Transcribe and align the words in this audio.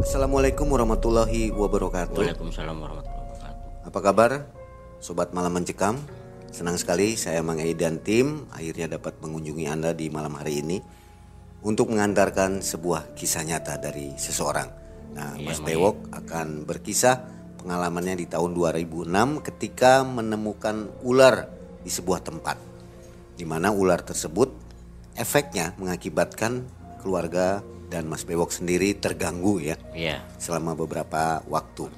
Assalamualaikum 0.00 0.64
warahmatullahi 0.64 1.52
wabarakatuh. 1.52 2.24
Waalaikumsalam 2.24 2.72
warahmatullahi 2.72 3.20
wabarakatuh. 3.20 3.84
Apa 3.84 3.98
kabar, 4.00 4.30
sobat 4.96 5.36
malam 5.36 5.52
mencekam? 5.52 6.00
Senang 6.48 6.80
sekali 6.80 7.20
saya 7.20 7.44
Mang 7.44 7.60
Ei 7.60 7.76
dan 7.76 8.00
tim 8.00 8.48
akhirnya 8.48 8.96
dapat 8.96 9.20
mengunjungi 9.20 9.68
Anda 9.68 9.92
di 9.92 10.08
malam 10.08 10.40
hari 10.40 10.64
ini 10.64 10.80
untuk 11.60 11.92
mengantarkan 11.92 12.64
sebuah 12.64 13.12
kisah 13.12 13.44
nyata 13.44 13.76
dari 13.76 14.16
seseorang. 14.16 14.72
Nah, 15.12 15.36
Iya, 15.36 15.44
Mas 15.44 15.60
Bewok 15.60 16.08
akan 16.16 16.64
berkisah 16.64 17.20
pengalamannya 17.60 18.24
di 18.24 18.26
tahun 18.26 18.56
2006 18.56 19.44
ketika 19.52 20.00
menemukan 20.00 20.96
ular 21.04 21.52
di 21.84 21.92
sebuah 21.92 22.24
tempat. 22.24 22.56
Di 23.36 23.44
mana 23.44 23.68
ular 23.68 24.00
tersebut 24.00 24.48
efeknya 25.12 25.76
mengakibatkan 25.76 26.64
keluarga 27.04 27.60
dan 27.90 28.06
Mas 28.06 28.22
Bewok 28.22 28.54
sendiri 28.54 28.94
terganggu 28.94 29.58
ya 29.58 29.74
Iya. 29.92 30.22
selama 30.38 30.78
beberapa 30.78 31.42
waktu. 31.50 31.90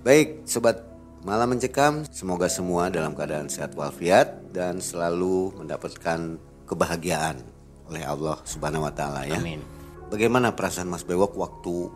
Baik, 0.00 0.48
sobat 0.48 0.80
malam 1.20 1.52
mencekam, 1.52 2.08
semoga 2.08 2.48
semua 2.48 2.88
dalam 2.88 3.12
keadaan 3.12 3.52
sehat 3.52 3.76
walafiat 3.76 4.48
dan 4.50 4.80
selalu 4.80 5.52
mendapatkan 5.60 6.40
kebahagiaan 6.64 7.44
oleh 7.84 8.00
Allah 8.02 8.40
Subhanahu 8.48 8.88
wa 8.88 8.92
taala 8.96 9.28
ya. 9.28 9.36
Amin. 9.36 9.60
Bagaimana 10.08 10.56
perasaan 10.56 10.88
Mas 10.88 11.04
Bewok 11.04 11.36
waktu 11.36 11.92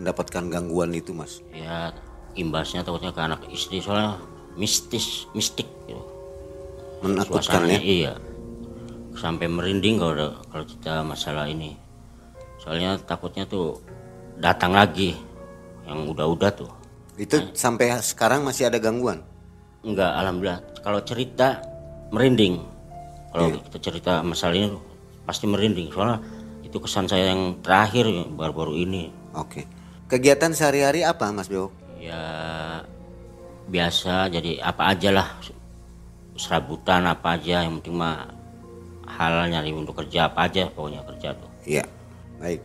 mendapatkan 0.00 0.48
gangguan 0.48 0.90
itu, 0.96 1.12
Mas? 1.12 1.44
Ya 1.52 1.92
imbasnya 2.34 2.82
takutnya 2.82 3.14
ke 3.14 3.20
anak 3.22 3.46
istri 3.52 3.78
soalnya 3.78 4.18
mistis, 4.56 5.28
mistik 5.36 5.68
gitu. 5.86 6.00
Menakutkan 7.04 7.62
Suasananya 7.68 7.78
ya. 7.78 7.84
iya. 7.84 8.12
Sampai 9.14 9.46
merinding 9.46 10.00
kalau 10.00 10.40
kalau 10.48 10.64
kita 10.64 11.04
masalah 11.04 11.46
ini. 11.46 11.76
Soalnya 12.64 12.96
takutnya 13.04 13.44
tuh 13.44 13.76
datang 14.40 14.72
lagi 14.72 15.12
yang 15.84 16.08
udah-udah 16.08 16.50
tuh. 16.56 16.72
Itu 17.20 17.52
sampai 17.52 17.92
sekarang 18.00 18.42
masih 18.42 18.72
ada 18.72 18.80
gangguan. 18.80 19.20
Enggak, 19.84 20.16
alhamdulillah. 20.16 20.60
Kalau 20.80 21.00
cerita 21.04 21.60
merinding. 22.08 22.64
Kalau 23.30 23.52
kita 23.68 23.78
cerita 23.78 24.12
masalah 24.24 24.56
ini 24.56 24.72
pasti 25.28 25.44
merinding. 25.44 25.92
Soalnya 25.92 26.24
itu 26.64 26.80
kesan 26.80 27.04
saya 27.04 27.36
yang 27.36 27.60
terakhir 27.60 28.08
baru-baru 28.32 28.80
ini. 28.80 29.12
Oke. 29.36 29.68
Kegiatan 30.08 30.56
sehari-hari 30.56 31.04
apa, 31.04 31.28
Mas 31.36 31.52
Bewok? 31.52 31.70
Ya 32.00 32.24
biasa 33.64 34.28
jadi 34.28 34.60
apa 34.60 34.92
aja 34.92 35.08
lah 35.08 35.28
serabutan 36.36 37.08
apa 37.08 37.40
aja 37.40 37.64
yang 37.64 37.80
penting 37.80 37.96
mah 37.96 38.28
hal 39.08 39.48
nyari 39.48 39.72
untuk 39.72 39.96
kerja 40.04 40.28
apa 40.28 40.50
aja 40.50 40.68
pokoknya 40.72 41.00
kerja 41.08 41.28
tuh. 41.36 41.50
Iya. 41.64 41.84
Baik. 42.38 42.60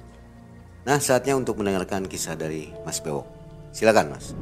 Nah, 0.88 0.98
saatnya 0.98 1.38
untuk 1.38 1.59
mendengarkan 1.62 2.09
kisah 2.09 2.34
dari 2.34 2.73
Mas 2.88 3.03
Bewok. 3.03 3.28
Silakan, 3.70 4.17
Mas. 4.17 4.34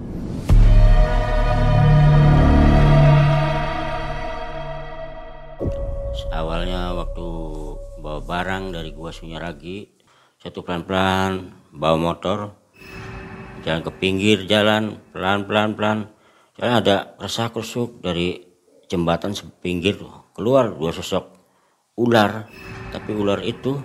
Awalnya 6.32 6.94
waktu 6.94 7.28
bawa 7.98 8.22
barang 8.22 8.78
dari 8.78 8.94
gua 8.94 9.10
Sunyaragi, 9.10 9.90
saya 10.38 10.54
tuh 10.54 10.62
pelan-pelan 10.62 11.50
bawa 11.74 11.98
motor, 11.98 12.54
jalan 13.66 13.82
ke 13.82 13.92
pinggir 13.98 14.46
jalan, 14.46 15.02
pelan-pelan 15.12 15.74
pelan. 15.74 16.00
Jalan 16.58 16.74
ada 16.82 17.18
resah 17.18 17.50
kerusuk 17.50 18.06
dari 18.06 18.38
jembatan 18.86 19.34
sepinggir 19.34 19.98
keluar 20.38 20.72
dua 20.72 20.94
sosok 20.94 21.26
ular, 21.98 22.46
tapi 22.94 23.12
ular 23.18 23.42
itu 23.42 23.82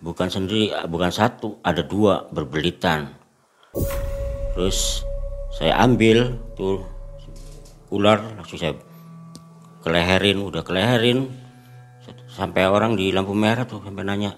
bukan 0.00 0.28
sendiri, 0.28 0.72
bukan 0.88 1.12
satu, 1.12 1.60
ada 1.64 1.84
dua 1.84 2.28
berbelitan. 2.32 3.14
Terus 4.56 5.04
saya 5.56 5.76
ambil 5.84 6.36
tuh 6.56 6.84
ular 7.92 8.20
langsung 8.36 8.60
saya 8.60 8.74
keleherin 9.84 10.42
udah 10.42 10.64
keleherin. 10.64 11.28
Sampai 12.26 12.68
orang 12.68 13.00
di 13.00 13.08
lampu 13.16 13.32
merah 13.32 13.64
tuh 13.64 13.80
sampai 13.80 14.04
nanya 14.04 14.36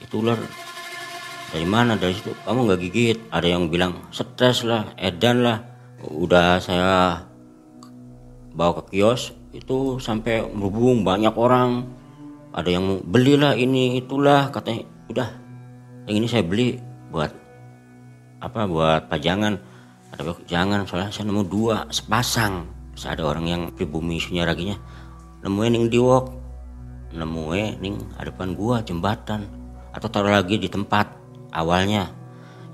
itu 0.00 0.20
ular 0.20 0.36
dari 1.50 1.66
mana? 1.66 1.98
Dari 1.98 2.14
situ? 2.14 2.30
Kamu 2.46 2.68
nggak 2.68 2.80
gigit. 2.84 3.18
Ada 3.34 3.58
yang 3.58 3.66
bilang 3.66 4.06
stres 4.14 4.62
lah 4.62 4.94
edan 4.94 5.42
lah. 5.42 5.58
Udah 6.00 6.62
saya 6.62 7.26
bawa 8.54 8.80
ke 8.80 8.96
kios 8.96 9.34
itu 9.50 9.98
sampai 9.98 10.46
berhubung 10.46 11.02
banyak 11.02 11.34
orang. 11.34 11.90
Ada 12.54 12.78
yang 12.78 13.02
belilah 13.02 13.58
ini 13.58 13.98
itulah 13.98 14.50
katanya 14.54 14.86
udah 15.10 15.28
yang 16.06 16.22
ini 16.22 16.26
saya 16.30 16.46
beli 16.46 16.78
buat 17.10 17.34
apa 18.40 18.64
buat 18.70 19.10
pajangan. 19.10 19.58
Ada 20.10 20.22
jangan 20.46 20.86
soalnya 20.86 21.12
saya 21.14 21.30
nemu 21.30 21.44
dua 21.46 21.86
sepasang. 21.90 22.66
Terus 22.94 23.06
ada 23.06 23.22
orang 23.26 23.46
yang 23.46 23.62
pribumi 23.74 24.18
sunyaraginya 24.18 24.74
nemuin 25.40 25.72
ning 25.72 25.86
diwok 25.88 26.24
nemuin 27.14 27.80
ning 27.80 27.96
hadapan 28.18 28.54
gua 28.54 28.82
jembatan 28.82 29.46
atau 29.90 30.06
taruh 30.10 30.30
lagi 30.30 30.58
di 30.58 30.66
tempat 30.70 31.10
awalnya. 31.54 32.10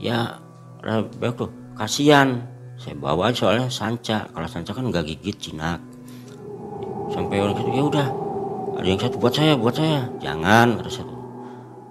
Ya 0.01 0.41
baik 1.17 1.41
tuh 1.41 1.51
kasihan. 1.77 2.45
Saya 2.77 2.93
bawa 2.93 3.33
soalnya 3.33 3.73
sanca 3.73 4.29
kalau 4.37 4.45
sanca 4.45 4.77
kan 4.77 4.85
nggak 4.93 5.09
gigit 5.09 5.37
jinak. 5.49 5.81
Sampai 7.09 7.41
orang 7.41 7.57
itu 7.57 7.73
ya 7.73 7.85
udah 7.89 8.07
ada 8.77 8.85
yang 8.85 9.01
satu 9.01 9.17
buat 9.17 9.33
saya 9.33 9.57
buat 9.57 9.73
saya. 9.73 10.05
Jangan 10.21 10.77
kata 10.77 10.91
satu 10.93 11.16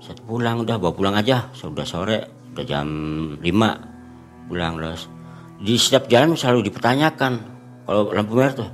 satu 0.06 0.22
pulang 0.22 0.62
udah 0.62 0.78
bawa 0.78 0.94
pulang 0.94 1.16
aja. 1.18 1.50
Sudah 1.58 1.82
sore 1.82 2.30
udah 2.54 2.64
jam 2.64 2.88
5 3.42 4.48
pulang 4.48 4.78
terus 4.78 5.10
di 5.60 5.76
setiap 5.76 6.06
jalan 6.06 6.38
selalu 6.38 6.70
dipertanyakan 6.70 7.34
kalau 7.84 8.14
lampu 8.14 8.38
merah 8.38 8.54
tuh 8.54 8.70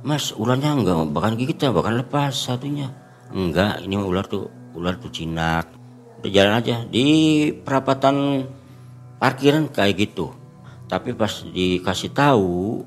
mas 0.00 0.32
ularnya 0.32 0.72
enggak 0.72 0.96
bahkan 1.12 1.36
gigit 1.36 1.60
ya 1.60 1.70
bahkan 1.70 2.00
lepas 2.00 2.32
satunya. 2.32 2.88
Enggak 3.30 3.84
ini 3.84 3.94
ular 4.00 4.24
tuh 4.24 4.48
ular 4.74 4.96
tuh 4.96 5.12
jinak. 5.12 5.68
Udah 6.20 6.30
jalan 6.32 6.54
aja 6.56 6.76
di 6.88 7.04
perapatan 7.52 8.48
parkiran 9.20 9.68
kayak 9.68 10.08
gitu. 10.08 10.32
Tapi 10.88 11.14
pas 11.14 11.30
dikasih 11.46 12.10
tahu 12.10 12.82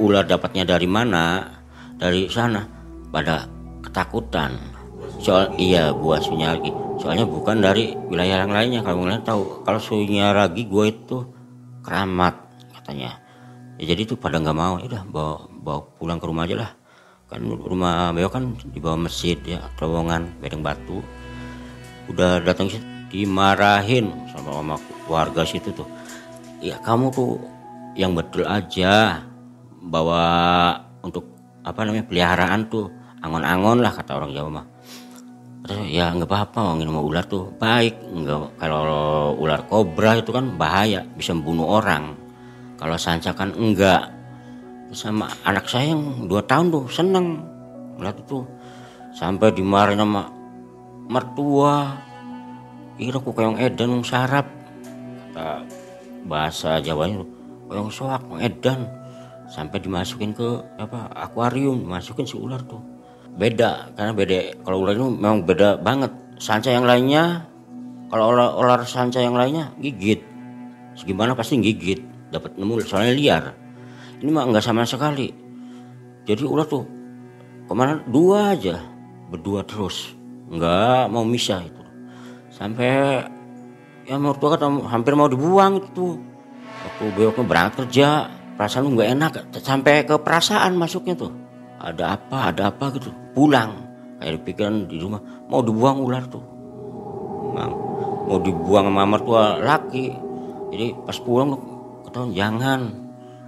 ular 0.00 0.24
dapatnya 0.24 0.64
dari 0.64 0.88
mana? 0.88 1.50
Dari 1.98 2.30
sana. 2.30 2.64
Pada 3.10 3.44
ketakutan 3.82 4.79
soal 5.20 5.52
iya 5.60 5.92
gua 5.92 6.16
sunyaragi 6.18 6.90
soalnya 7.00 7.24
bukan 7.24 7.64
dari 7.64 7.96
wilayah 8.12 8.44
yang 8.44 8.52
lainnya 8.52 8.80
kalau 8.84 9.08
kalian 9.08 9.24
tahu. 9.24 9.42
Kalau 9.64 9.80
sunyaragi 9.80 10.68
gua 10.68 10.92
itu 10.92 11.24
keramat 11.80 12.36
katanya. 12.76 13.16
Ya 13.80 13.96
jadi 13.96 14.04
itu 14.04 14.14
pada 14.20 14.36
nggak 14.36 14.52
mau. 14.52 14.76
Ya 14.76 14.86
udah 14.92 15.02
bawa 15.08 15.34
bawa 15.48 15.80
pulang 15.96 16.20
ke 16.20 16.28
rumah 16.28 16.44
aja 16.44 16.56
lah. 16.60 16.70
Kan 17.32 17.48
rumah 17.48 18.12
beliau 18.12 18.28
kan 18.28 18.52
di 18.52 18.78
bawah 18.78 19.00
masjid 19.00 19.40
ya 19.40 19.64
terowongan 19.80 20.28
bedeng 20.44 20.60
batu. 20.60 21.00
Udah 22.12 22.44
datang 22.44 22.68
situ 22.68 22.84
dimarahin 23.08 24.12
sama 24.30 24.52
sama 24.60 24.76
warga 25.08 25.42
situ 25.48 25.72
tuh. 25.72 25.88
Ya 26.60 26.76
kamu 26.84 27.08
tuh 27.16 27.40
yang 27.96 28.12
betul 28.12 28.44
aja. 28.44 29.24
Bawa 29.80 30.20
untuk 31.00 31.24
apa 31.64 31.80
namanya 31.88 32.04
peliharaan 32.04 32.68
tuh. 32.68 32.92
Angon-angon 33.20 33.84
lah 33.84 33.92
kata 33.92 34.16
orang 34.16 34.32
Jawa 34.32 34.48
mah 34.48 34.66
terus 35.60 35.92
ya 35.92 36.08
nggak 36.16 36.28
apa-apa 36.28 36.80
sama 36.80 37.00
ular 37.00 37.24
tuh. 37.28 37.52
Baik 37.60 38.00
nggak 38.00 38.56
kalau 38.56 39.36
ular 39.36 39.60
kobra 39.68 40.16
itu 40.16 40.32
kan 40.32 40.56
bahaya 40.56 41.04
bisa 41.16 41.36
membunuh 41.36 41.68
orang. 41.80 42.16
Kalau 42.80 42.96
sanca 42.96 43.36
kan 43.36 43.52
enggak. 43.52 44.08
Sama 44.90 45.30
anak 45.46 45.70
saya 45.70 45.94
yang 45.94 46.26
dua 46.26 46.42
tahun 46.42 46.72
tuh 46.72 46.84
seneng. 46.90 47.44
Ngeliat 48.00 48.16
itu 48.24 48.42
sampai 49.14 49.52
dimarahin 49.52 50.00
sama 50.00 50.32
mertua. 51.06 52.00
Kira 52.96 53.16
kok 53.20 53.32
kayak 53.32 53.60
edan 53.60 54.02
sarap. 54.02 54.48
Kata 55.30 55.64
bahasa 56.26 56.82
Jawanya 56.82 57.22
yang 57.70 57.92
soak 57.92 58.24
edan. 58.40 58.88
Sampai 59.50 59.82
dimasukin 59.82 60.30
ke 60.30 60.62
apa 60.78 61.10
akuarium 61.10 61.82
dimasukin 61.82 62.22
si 62.22 62.38
ular 62.38 62.62
tuh 62.66 62.99
beda 63.40 63.96
karena 63.96 64.12
beda. 64.12 64.36
Kalau 64.60 64.76
ular 64.84 64.92
itu 64.92 65.08
memang 65.08 65.48
beda 65.48 65.80
banget. 65.80 66.12
Sanca 66.40 66.72
yang 66.72 66.84
lainnya 66.84 67.48
kalau 68.12 68.36
ular, 68.36 68.56
ular 68.60 68.80
sanca 68.84 69.20
yang 69.20 69.32
lainnya 69.32 69.72
gigit. 69.80 70.20
Segimana 70.92 71.32
pasti 71.32 71.56
gigit. 71.56 72.04
Dapat 72.28 72.60
nemu 72.60 72.84
soalnya 72.84 73.16
liar. 73.16 73.44
Ini 74.20 74.28
mah 74.28 74.44
nggak 74.52 74.64
sama 74.64 74.84
sekali. 74.84 75.32
Jadi 76.28 76.44
ular 76.44 76.68
tuh 76.68 76.84
ke 77.64 77.72
mana 77.72 78.04
dua 78.04 78.52
aja. 78.52 78.76
Berdua 79.32 79.64
terus. 79.64 80.12
Nggak 80.52 81.08
mau 81.08 81.24
misah 81.24 81.64
itu. 81.64 81.82
Sampai 82.52 83.24
ya 84.04 84.16
mertua 84.20 84.60
kata 84.60 84.68
hampir 84.92 85.16
mau 85.16 85.32
dibuang 85.32 85.80
itu. 85.80 86.20
Waktu 86.80 87.04
bewoknya 87.16 87.44
berangkat 87.44 87.74
kerja 87.84 88.08
perasaan 88.56 88.84
lu 88.84 89.00
nggak 89.00 89.10
enak. 89.16 89.32
Sampai 89.64 90.04
ke 90.04 90.16
perasaan 90.20 90.76
masuknya 90.76 91.16
tuh 91.16 91.39
ada 91.80 92.14
apa 92.14 92.52
ada 92.52 92.68
apa 92.68 92.92
gitu. 92.94 93.10
Pulang. 93.32 93.88
Kayak 94.20 94.44
pikiran 94.44 94.84
di 94.84 95.00
rumah 95.00 95.20
mau 95.48 95.64
dibuang 95.64 96.04
ular 96.04 96.24
tuh. 96.28 96.44
Mau 98.28 98.38
dibuang 98.38 98.92
sama 98.92 99.08
mertua 99.08 99.56
laki. 99.56 100.12
Jadi 100.70 100.86
pas 101.08 101.16
pulang 101.18 101.56
ketahuan 102.04 102.30
jangan. 102.36 102.80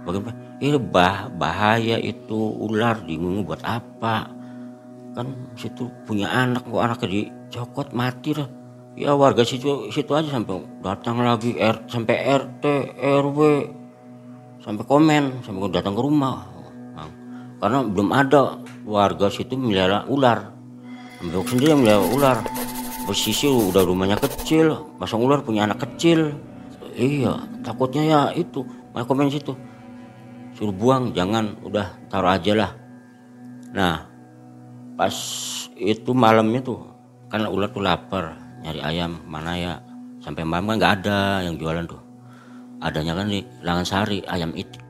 Bagaimana? 0.03 0.35
Ini 0.59 0.79
bah 0.79 1.29
bahaya 1.31 2.01
itu 2.01 2.35
ular 2.35 3.05
bingung 3.05 3.45
buat 3.45 3.61
apa. 3.61 4.27
Kan 5.13 5.53
situ 5.53 5.87
punya 6.09 6.27
anak 6.33 6.65
kok 6.65 6.81
anaknya 6.81 7.07
dicokot 7.13 7.93
mati 7.93 8.33
lah 8.33 8.49
ya 8.93 9.17
warga 9.17 9.41
situ 9.41 9.89
situ 9.89 10.13
aja 10.13 10.29
sampai 10.29 10.61
datang 10.85 11.21
lagi 11.21 11.57
R, 11.57 11.89
sampai 11.89 12.15
RT 12.29 12.63
RW 13.01 13.39
sampai 14.61 14.83
komen 14.85 15.41
sampai 15.43 15.73
datang 15.73 15.97
ke 15.97 16.01
rumah. 16.01 16.52
Karena 17.63 17.79
belum 17.87 18.11
ada. 18.11 18.59
Warga 18.83 19.31
situ 19.31 19.55
melihara 19.55 20.03
ular. 20.11 20.51
Mbok 21.23 21.47
sendiri 21.47 21.71
yang 21.71 21.79
melihara 21.79 22.03
ular. 22.11 22.37
Posisi 23.07 23.47
udah 23.47 23.87
rumahnya 23.87 24.19
kecil. 24.19 24.99
Pasang 24.99 25.23
ular 25.23 25.39
punya 25.39 25.63
anak 25.63 25.79
kecil. 25.87 26.35
Iya 26.91 27.39
takutnya 27.63 28.03
ya 28.03 28.21
itu. 28.35 28.67
Malah 28.91 29.07
komen 29.07 29.31
situ. 29.31 29.55
Suruh 30.59 30.75
buang 30.75 31.15
jangan. 31.15 31.55
Udah 31.63 31.95
taruh 32.11 32.35
aja 32.35 32.51
lah. 32.51 32.71
Nah 33.71 34.11
pas 34.99 35.15
itu 35.79 36.11
malamnya 36.11 36.59
tuh 36.59 36.83
kan 37.31 37.47
ular 37.47 37.71
tuh 37.71 37.79
lapar. 37.79 38.35
Nyari 38.67 38.83
ayam 38.83 39.23
mana 39.23 39.55
ya? 39.55 39.73
Sampai 40.19 40.43
malam 40.43 40.67
kan 40.67 40.75
nggak 40.83 40.93
ada 40.99 41.47
yang 41.47 41.55
jualan 41.55 41.87
tuh. 41.87 42.03
Adanya 42.83 43.15
kan 43.15 43.31
di 43.31 43.39
Langan 43.63 43.87
Sari 43.87 44.19
ayam 44.27 44.51
itu 44.51 44.82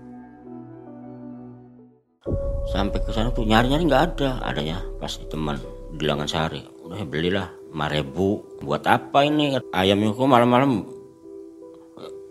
sampai 2.72 3.00
ke 3.04 3.12
sana 3.12 3.34
tuh 3.34 3.44
nyari 3.44 3.72
nyari 3.72 3.84
nggak 3.88 4.04
ada. 4.16 4.30
Adanya 4.46 4.80
pas 5.02 5.12
teman 5.28 5.60
di 5.94 6.04
Langan 6.08 6.30
Sari 6.30 6.62
udah 6.84 7.04
belilah 7.06 7.48
lima 7.74 7.86
ribu 7.90 8.42
buat 8.62 8.86
apa 8.86 9.26
ini? 9.26 9.58
Ayamnya 9.74 10.14
kok 10.14 10.30
malam-malam. 10.30 10.86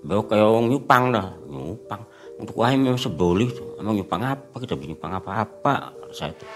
Bawa 0.03 0.23
kayak 0.27 0.47
orang 0.47 0.67
nyupang 0.67 1.05
dah. 1.15 1.31
Nyupang. 1.47 2.03
Untuk 2.43 2.59
ayam 2.59 2.83
memang 2.83 2.99
seboli 2.99 3.47
tuh. 3.55 3.79
Emang 3.79 3.95
nyupang 3.95 4.19
apa? 4.19 4.59
Kita 4.59 4.75
beli 4.75 4.99
nyupang 4.99 5.15
apa-apa. 5.15 5.95
Saya 6.11 6.35
tuh 6.35 6.49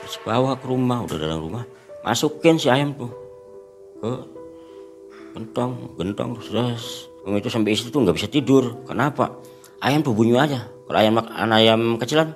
terus 0.00 0.16
bawa 0.24 0.56
ke 0.56 0.66
rumah. 0.68 1.04
Udah 1.04 1.16
dalam 1.20 1.40
rumah. 1.40 1.64
Masukin 2.00 2.56
si 2.56 2.72
ayam 2.72 2.96
tuh 2.96 3.12
ke 4.00 4.10
gentong. 5.36 5.96
Gentong 6.00 6.30
terus 6.40 7.12
itu 7.22 7.48
sampai 7.52 7.76
istri 7.76 7.92
tuh 7.92 8.02
nggak 8.02 8.16
bisa 8.16 8.28
tidur. 8.32 8.82
Kenapa? 8.88 9.36
Ayam 9.84 10.00
tuh 10.00 10.16
bunyi 10.16 10.34
aja. 10.40 10.64
Kalau 10.88 10.98
ayam 10.98 11.14
ayam 11.52 11.80
kecilan 12.00 12.32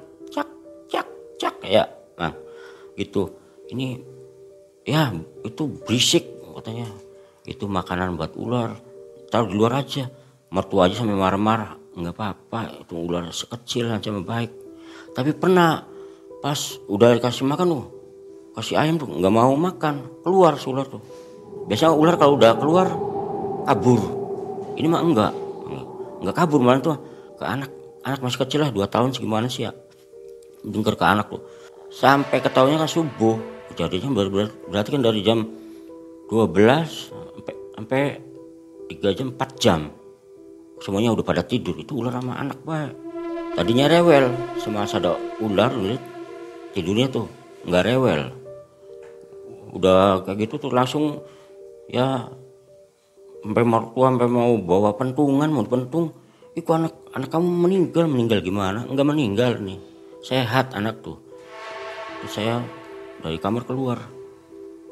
ya 1.66 1.84
nah 2.16 2.32
gitu. 2.96 3.28
Ini 3.70 4.00
ya 4.88 5.12
itu 5.44 5.62
berisik 5.84 6.24
katanya. 6.56 6.88
Itu 7.46 7.70
makanan 7.70 8.18
buat 8.18 8.34
ular. 8.34 8.74
Taruh 9.30 9.46
di 9.52 9.54
luar 9.54 9.84
aja. 9.84 10.08
Mertua 10.50 10.88
aja 10.88 11.04
sampai 11.04 11.14
marah-marah. 11.14 11.76
Nggak 11.94 12.14
apa-apa 12.16 12.60
itu 12.82 12.94
ular 12.96 13.28
sekecil 13.30 13.92
aja 13.92 14.10
baik. 14.10 14.50
Tapi 15.12 15.30
pernah 15.36 15.84
pas 16.40 16.58
udah 16.88 17.16
dikasih 17.16 17.48
makan 17.48 17.66
tuh 17.72 17.84
kasih 18.56 18.76
ayam 18.80 18.96
tuh 18.96 19.08
nggak 19.12 19.32
mau 19.32 19.52
makan. 19.52 20.24
Keluar 20.24 20.56
si 20.56 20.66
ular 20.72 20.88
tuh. 20.88 21.02
Biasanya 21.68 21.92
ular 21.92 22.16
kalau 22.16 22.40
udah 22.40 22.52
keluar 22.56 22.88
kabur. 23.68 24.00
Ini 24.76 24.86
mah 24.88 25.02
enggak. 25.04 25.32
Enggak 26.24 26.36
kabur 26.36 26.60
malah 26.64 26.80
tuh. 26.80 26.96
Ke 27.36 27.44
anak 27.44 27.70
anak 28.06 28.22
masih 28.22 28.40
kecil 28.46 28.64
lah 28.64 28.70
dua 28.72 28.88
tahun 28.88 29.12
segimana 29.12 29.50
sih 29.50 29.68
ya. 29.68 29.72
Dengar 30.64 30.96
ke 30.96 31.04
anak 31.04 31.28
tuh 31.28 31.55
sampai 31.92 32.38
ketahunya 32.42 32.80
kan 32.82 32.90
subuh. 32.90 33.36
Kejadiannya 33.72 34.10
baru 34.14 34.28
berarti 34.72 34.88
kan 34.94 35.02
dari 35.04 35.20
jam 35.20 35.44
12 36.30 37.12
sampai 37.12 37.54
sampai 37.76 38.02
3 38.88 39.18
jam 39.18 39.28
4 39.34 39.62
jam. 39.62 39.80
Semuanya 40.80 41.12
udah 41.12 41.24
pada 41.26 41.42
tidur. 41.44 41.76
Itu 41.76 42.00
ular 42.00 42.14
sama 42.16 42.38
anak 42.38 42.62
baik 42.62 43.06
tadinya 43.56 43.88
rewel. 43.88 44.30
Semasa 44.60 45.00
ada 45.00 45.16
ular 45.40 45.72
lihat 45.72 46.04
tidurnya 46.76 47.08
tuh 47.08 47.26
nggak 47.64 47.84
rewel. 47.88 48.22
Udah 49.72 50.22
kayak 50.22 50.46
gitu 50.46 50.68
tuh 50.68 50.70
langsung 50.70 51.24
ya 51.88 52.28
sampai 53.40 53.64
mertua 53.64 54.12
sampai 54.12 54.28
mau 54.28 54.52
bawa 54.60 54.94
pentungan 54.94 55.48
mau 55.48 55.64
pentung 55.64 56.12
itu 56.52 56.68
anak 56.70 56.92
anak 57.16 57.32
kamu 57.32 57.48
meninggal. 57.48 58.04
Meninggal 58.06 58.44
gimana? 58.44 58.84
Enggak 58.84 59.08
meninggal 59.08 59.50
nih. 59.64 59.80
Sehat 60.20 60.76
anak 60.76 61.00
tuh 61.00 61.25
terus 62.26 62.42
saya 62.42 62.58
dari 63.22 63.38
kamar 63.38 63.62
keluar. 63.62 64.02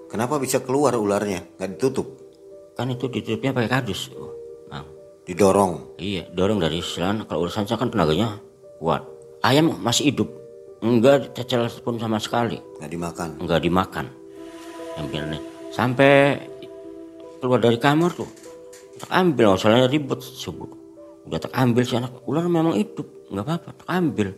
Kenapa 0.07 0.39
bisa 0.39 0.63
keluar 0.63 0.95
ularnya? 0.95 1.43
Nggak 1.59 1.71
ditutup? 1.75 2.07
Kan 2.79 2.95
itu 2.95 3.11
ditutupnya 3.11 3.51
pakai 3.51 3.67
kardus. 3.67 4.15
Bang. 4.71 4.87
Didorong? 5.27 5.99
Iya, 5.99 6.31
dorong 6.31 6.63
dari 6.63 6.79
selan. 6.79 7.27
Kalau 7.27 7.43
urusan 7.43 7.67
kan 7.67 7.91
tenaganya 7.91 8.39
kuat. 8.79 9.03
Ayam 9.43 9.83
masih 9.83 10.15
hidup. 10.15 10.31
Enggak 10.79 11.35
cecel 11.35 11.67
pun 11.83 11.99
sama 11.99 12.23
sekali. 12.23 12.63
Enggak 12.79 12.91
dimakan? 12.95 13.29
Enggak 13.43 13.61
dimakan. 13.67 14.07
Yang 14.95 15.07
biarnya. 15.11 15.41
Sampai 15.75 16.39
keluar 17.43 17.59
dari 17.59 17.83
kamar 17.83 18.15
tuh. 18.15 18.31
Tak 19.03 19.11
ambil, 19.11 19.59
soalnya 19.59 19.91
ribet 19.91 20.23
subuh. 20.23 20.71
Udah 21.27 21.43
tak 21.43 21.51
ambil 21.51 21.83
si 21.83 21.99
anak. 21.99 22.15
Ular 22.31 22.47
memang 22.47 22.79
hidup. 22.79 23.11
Enggak 23.27 23.59
apa-apa, 23.59 23.71
tak 23.83 23.89
ambil. 23.91 24.31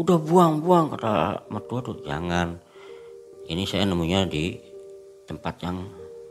Udah 0.00 0.16
buang-buang 0.16 0.96
kata 0.96 1.44
mertua 1.52 1.84
tuh. 1.84 2.00
Jangan. 2.08 2.56
Ini 3.44 3.68
saya 3.68 3.84
nemunya 3.84 4.24
di 4.24 4.56
tempat 5.28 5.60
yang 5.60 5.84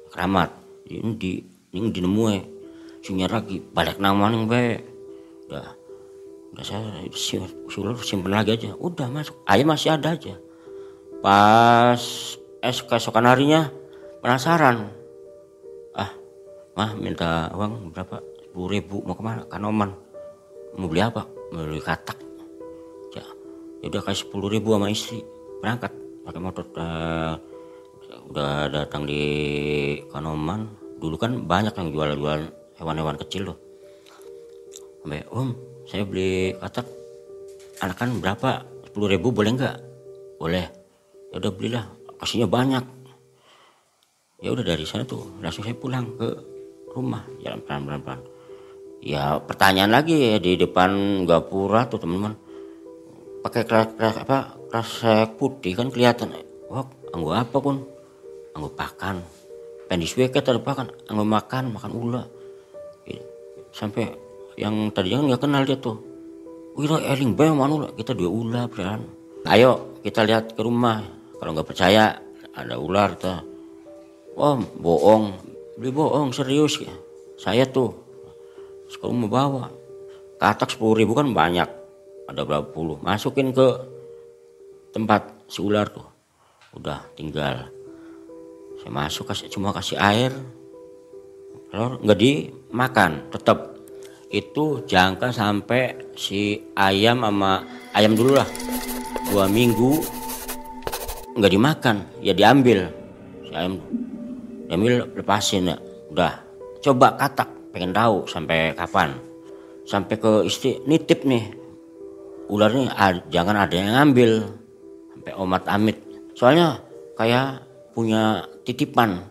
keramat. 0.10 0.50
Ini 0.90 1.14
di 1.14 1.38
ini 1.78 1.94
di 1.94 2.02
nemu 2.02 2.24
sunyi 3.06 3.30
lagi 3.30 3.62
balik 3.62 4.02
nama 4.02 4.26
nih 4.34 4.42
be. 4.50 4.66
Udah 5.46 5.70
udah 6.50 6.66
saya 6.66 6.82
suruh 7.70 7.94
simpen 8.02 8.34
lagi 8.34 8.58
aja. 8.58 8.74
Udah 8.74 9.06
masuk 9.06 9.38
ayam 9.46 9.70
masih 9.70 9.94
ada 9.94 10.18
aja. 10.18 10.34
Pas 11.22 12.02
es 12.66 12.78
keesokan 12.82 13.30
harinya 13.30 13.70
penasaran. 14.26 14.90
Ah 15.94 16.10
mah 16.74 16.98
minta 16.98 17.54
uang 17.54 17.94
berapa? 17.94 18.18
Sepuluh 18.50 18.82
ribu 18.82 19.06
mau 19.06 19.14
ke 19.14 19.22
mana? 19.22 19.46
Kanoman 19.46 19.94
mau 20.74 20.90
beli 20.90 21.06
apa? 21.06 21.30
Mau 21.54 21.70
beli 21.70 21.86
katak 21.86 22.29
ya 23.80 23.86
udah 23.92 24.02
kasih 24.04 24.28
sepuluh 24.28 24.50
ribu 24.52 24.76
sama 24.76 24.92
istri. 24.92 25.24
Berangkat. 25.60 25.92
Pakai 26.26 26.42
motor 26.42 26.66
uh, 26.78 27.36
udah 28.30 28.70
datang 28.70 29.04
di 29.10 29.24
Kanoman. 30.12 30.70
Dulu 31.00 31.16
kan 31.16 31.32
banyak 31.48 31.74
yang 31.74 31.90
jual-jual 31.96 32.40
hewan-hewan 32.80 33.18
kecil 33.20 33.52
loh 33.52 33.60
sampai 35.00 35.24
om 35.32 35.56
saya 35.88 36.04
beli 36.04 36.52
katak 36.60 36.86
anakan 37.80 38.20
berapa? 38.20 38.68
Sepuluh 38.84 39.16
ribu 39.16 39.32
boleh 39.32 39.52
nggak? 39.56 39.78
Boleh. 40.38 40.66
Ya 41.32 41.36
udah 41.40 41.52
belilah. 41.56 41.86
Kasihnya 42.20 42.52
banyak. 42.52 42.84
Ya 44.44 44.52
udah 44.52 44.64
dari 44.64 44.84
sana 44.84 45.08
tuh 45.08 45.40
langsung 45.40 45.64
saya 45.64 45.76
pulang 45.76 46.20
ke 46.20 46.28
rumah. 46.92 47.24
Jalan 47.40 47.64
pelan-pelan 47.64 48.20
ya 49.00 49.40
pertanyaan 49.40 49.92
lagi 49.96 50.36
ya 50.36 50.38
di 50.44 50.60
depan 50.60 51.24
gapura 51.24 51.88
tuh 51.88 52.04
teman-teman 52.04 52.36
pakai 53.40 53.64
keras, 53.64 53.88
keras 53.96 54.16
apa 54.20 54.58
resek 54.70 55.40
putih 55.40 55.74
kan 55.76 55.88
kelihatan. 55.90 56.36
Wah 56.70 56.86
anggo 57.16 57.32
apa 57.34 57.58
pun 57.58 57.82
anggo 58.54 58.70
pakan. 58.74 59.24
Pendis 59.90 60.14
weket 60.14 60.46
ada 60.46 60.62
pakan. 60.62 60.94
Anggo 61.10 61.26
makan 61.26 61.74
makan 61.74 61.92
ula 61.94 62.24
sampai 63.70 64.10
yang 64.58 64.90
tadinya 64.92 65.22
kan 65.22 65.26
nggak 65.30 65.42
kenal 65.42 65.64
dia 65.64 65.78
tuh. 65.78 65.98
Wira 66.76 66.98
eling 67.00 67.36
bae 67.36 67.52
mana 67.52 67.92
kita 67.96 68.16
dua 68.16 68.30
ular 68.32 68.66
beran 68.72 69.04
ayo 69.48 70.00
kita 70.04 70.24
lihat 70.26 70.56
ke 70.56 70.62
rumah. 70.62 71.04
Kalau 71.40 71.56
nggak 71.56 71.68
percaya 71.72 72.20
ada 72.52 72.76
ular 72.76 73.16
tuh. 73.16 73.40
Wah 74.36 74.60
bohong. 74.60 75.36
Beli 75.80 75.92
bohong 75.96 76.36
serius. 76.36 76.84
Ya 76.84 76.92
saya 77.40 77.64
tuh 77.64 77.96
sekolah 78.92 79.16
mau 79.16 79.32
bawa. 79.32 79.66
Katak 80.40 80.76
sepuluh 80.76 81.04
ribu 81.04 81.16
kan 81.16 81.32
banyak 81.32 81.68
ada 82.30 82.46
berapa 82.46 82.70
puluh? 82.70 83.02
Masukin 83.02 83.50
ke 83.50 83.68
tempat 84.94 85.34
si 85.50 85.66
ular 85.66 85.90
tuh. 85.90 86.06
Udah 86.78 87.02
tinggal. 87.18 87.66
Saya 88.78 88.92
masuk 88.94 89.34
kasih 89.34 89.50
cuma 89.50 89.74
kasih 89.74 89.98
air. 89.98 90.32
Telur 91.74 91.98
nggak 92.02 92.20
dimakan 92.22 93.12
tetap 93.34 93.78
itu 94.30 94.86
jangka 94.86 95.34
sampai 95.34 96.14
si 96.14 96.62
ayam 96.78 97.26
sama 97.26 97.66
ayam 97.98 98.14
dulu 98.14 98.38
lah. 98.38 98.46
Dua 99.34 99.50
minggu 99.50 100.00
nggak 101.34 101.54
dimakan 101.54 101.98
ya 102.22 102.38
diambil. 102.38 102.90
Si 103.46 103.52
ayam 103.58 103.82
diambil 104.70 105.10
lepasin 105.18 105.74
ya. 105.74 105.78
Udah. 106.14 106.46
Coba 106.80 107.18
katak 107.18 107.74
pengen 107.74 107.92
tahu 107.92 108.24
sampai 108.30 108.78
kapan. 108.78 109.18
Sampai 109.90 110.22
ke 110.22 110.46
istri 110.46 110.78
nitip 110.86 111.26
nih 111.26 111.59
ular 112.50 112.74
nih 112.74 112.90
jangan 113.30 113.56
ada 113.56 113.74
yang 113.78 113.94
ngambil. 113.94 114.50
Sampai 115.14 115.34
omat 115.38 115.64
amit. 115.70 115.98
Soalnya 116.34 116.82
kayak 117.16 117.62
punya 117.94 118.44
titipan. 118.66 119.22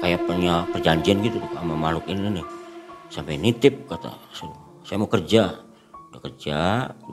Kayak 0.00 0.24
punya 0.24 0.64
perjanjian 0.72 1.20
gitu 1.24 1.36
sama 1.56 1.76
makhluk 1.76 2.04
ini 2.08 2.40
nih. 2.40 2.46
Sampai 3.10 3.40
nitip 3.40 3.88
kata 3.88 4.12
saya 4.84 4.96
mau 5.00 5.08
kerja. 5.08 5.56
Udah 6.12 6.20
kerja 6.20 6.56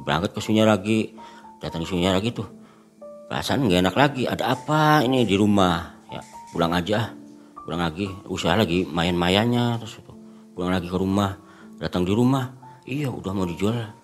berangkat 0.04 0.36
ke 0.36 0.40
Sungai 0.44 0.68
lagi. 0.68 1.16
Datang 1.64 1.84
ke 1.84 1.88
Sungai 1.88 2.12
lagi 2.12 2.32
tuh. 2.36 2.48
Perasaan 3.28 3.68
nggak 3.68 3.82
enak 3.88 3.96
lagi. 3.96 4.24
Ada 4.28 4.56
apa 4.56 5.04
ini 5.04 5.28
di 5.28 5.36
rumah? 5.36 5.84
Ya 6.12 6.24
pulang 6.52 6.72
aja 6.76 7.12
pulang 7.68 7.84
lagi. 7.84 8.08
Usaha 8.32 8.56
lagi 8.56 8.88
main-mayannya 8.88 9.84
terus 9.84 10.00
itu. 10.00 10.14
Pulang 10.56 10.72
lagi 10.72 10.88
ke 10.88 10.96
rumah. 10.96 11.36
Datang 11.76 12.08
di 12.08 12.16
rumah. 12.16 12.56
Iya 12.88 13.12
udah 13.12 13.36
mau 13.36 13.44
dijual 13.44 13.97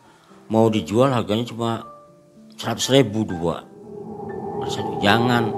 mau 0.53 0.69
dijual 0.69 1.09
harganya 1.09 1.49
cuma 1.49 1.81
seratus 2.53 2.93
ribu 2.93 3.25
dua. 3.25 3.65
Jangan. 5.01 5.49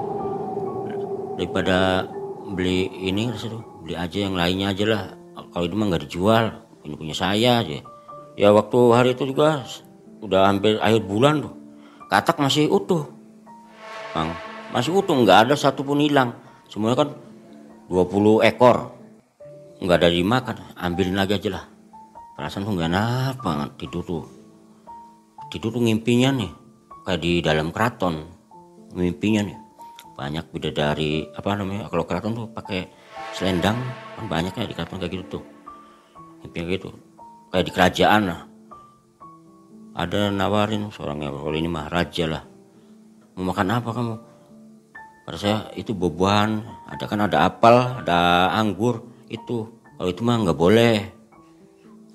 Daripada 1.36 2.08
beli 2.56 2.88
ini 3.12 3.28
beli 3.84 4.00
aja 4.00 4.24
yang 4.24 4.40
lainnya 4.40 4.72
aja 4.72 4.86
lah. 4.88 5.04
Kalau 5.52 5.68
itu 5.68 5.76
mah 5.76 5.92
nggak 5.92 6.04
dijual 6.08 6.64
ini 6.88 6.96
punya 6.96 7.12
saya 7.12 7.60
aja. 7.60 7.84
Ya 8.40 8.56
waktu 8.56 8.80
hari 8.96 9.20
itu 9.20 9.28
juga 9.28 9.68
udah 10.24 10.48
hampir 10.48 10.80
akhir 10.80 11.04
bulan 11.04 11.44
tuh. 11.44 11.54
Katak 12.08 12.40
masih 12.40 12.72
utuh. 12.72 13.04
Bang 14.16 14.32
masih 14.72 14.96
utuh 14.96 15.12
nggak 15.12 15.52
ada 15.52 15.56
satupun 15.60 16.00
hilang. 16.00 16.40
Semuanya 16.72 17.04
kan 17.04 17.10
20 17.92 18.48
ekor. 18.48 18.96
Nggak 19.84 19.98
ada 20.00 20.08
dimakan 20.08 20.56
ambilin 20.80 21.20
lagi 21.20 21.36
aja 21.36 21.60
lah. 21.60 21.66
Perasaan 22.40 22.64
tuh 22.64 22.74
nggak 22.80 22.90
enak 22.96 23.36
banget 23.44 23.70
tidur 23.76 24.04
tuh 24.08 24.35
tidur 25.54 25.78
ngimpinya 25.78 26.30
nih 26.34 26.52
kayak 27.06 27.22
di 27.22 27.40
dalam 27.46 27.70
keraton 27.70 28.26
mimpinya 28.96 29.46
nih. 29.46 29.58
Banyak 30.16 30.48
bidadari 30.50 31.28
apa 31.36 31.60
namanya 31.60 31.92
kalau 31.92 32.08
keraton 32.08 32.34
tuh 32.34 32.48
pakai 32.48 32.88
selendang 33.36 33.76
kan 34.16 34.26
banyak 34.32 34.56
ya 34.56 34.66
di 34.66 34.74
keraton 34.74 34.98
kayak 34.98 35.12
gitu 35.12 35.26
tuh. 35.40 35.44
Mimpi 36.42 36.60
gitu. 36.80 36.90
Kayak 37.52 37.66
di 37.68 37.72
kerajaan 37.76 38.22
lah. 38.32 38.42
Ada 39.96 40.32
nawarin 40.32 40.92
seorang 40.92 41.24
yang 41.24 41.36
kalau 41.36 41.56
ini 41.56 41.70
mah 41.72 41.88
raja 41.92 42.26
lah. 42.28 42.44
Mau 43.36 43.52
makan 43.52 43.68
apa 43.76 43.90
kamu? 43.92 44.16
Pada 45.28 45.38
saya 45.42 45.58
itu 45.76 45.92
bobohan 45.92 46.64
ada 46.88 47.04
kan 47.08 47.20
ada 47.28 47.48
apel 47.48 47.76
ada 48.04 48.52
anggur. 48.56 49.04
Itu 49.28 49.76
kalau 50.00 50.10
itu 50.12 50.22
mah 50.24 50.36
nggak 50.48 50.60
boleh. 50.60 50.98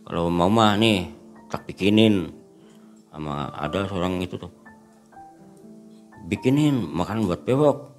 Kalau 0.08 0.32
mau 0.32 0.48
mah 0.48 0.74
nih 0.80 1.12
tak 1.52 1.68
bikinin 1.68 2.39
sama 3.10 3.50
ada 3.52 3.84
seorang 3.90 4.22
itu 4.22 4.38
tuh. 4.38 4.50
Bikinin 6.30 6.86
makan 6.86 7.26
buat 7.26 7.42
bewok 7.42 7.90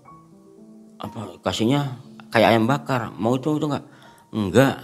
apa 1.03 1.35
kasihnya 1.43 1.99
kayak 2.31 2.55
ayam 2.55 2.65
bakar. 2.65 3.11
Mau 3.19 3.35
itu 3.35 3.59
itu 3.59 3.67
enggak 3.67 3.85
enggak 4.31 4.75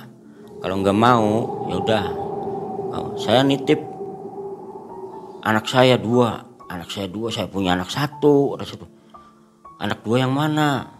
kalau 0.59 0.75
enggak 0.83 0.97
mau 0.97 1.27
ya 1.71 1.75
udah. 1.79 2.05
Saya 3.17 3.41
nitip 3.47 3.79
anak 5.47 5.65
saya 5.65 5.95
dua. 5.95 6.43
Anak 6.67 6.91
saya 6.91 7.07
dua 7.07 7.31
saya 7.31 7.47
punya 7.47 7.79
anak 7.79 7.87
satu 7.87 8.59
ada 8.59 8.67
satu 8.67 8.83
anak 9.79 10.03
dua 10.03 10.27
yang 10.27 10.35
mana? 10.35 10.91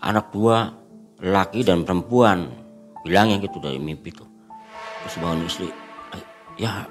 Anak 0.00 0.32
dua 0.32 0.72
laki 1.20 1.60
dan 1.60 1.84
perempuan. 1.84 2.48
Bilang 3.04 3.28
yang 3.28 3.44
gitu 3.44 3.60
dari 3.60 3.76
mimpi 3.76 4.08
tuh. 4.16 4.24
Terus 5.04 5.20
bangun 5.20 5.44
istri 5.44 5.68
ya 6.56 6.88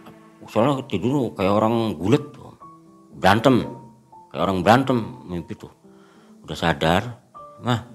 soalnya 0.50 0.84
tidur 0.88 1.32
kayak 1.36 1.54
orang 1.54 1.98
gulet 1.98 2.24
berantem. 3.18 3.64
Kayak 4.34 4.44
orang 4.50 4.60
berantem 4.66 5.00
mimpi 5.30 5.54
tuh. 5.56 5.72
Udah 6.44 6.58
sadar 6.58 7.24
mah 7.64 7.88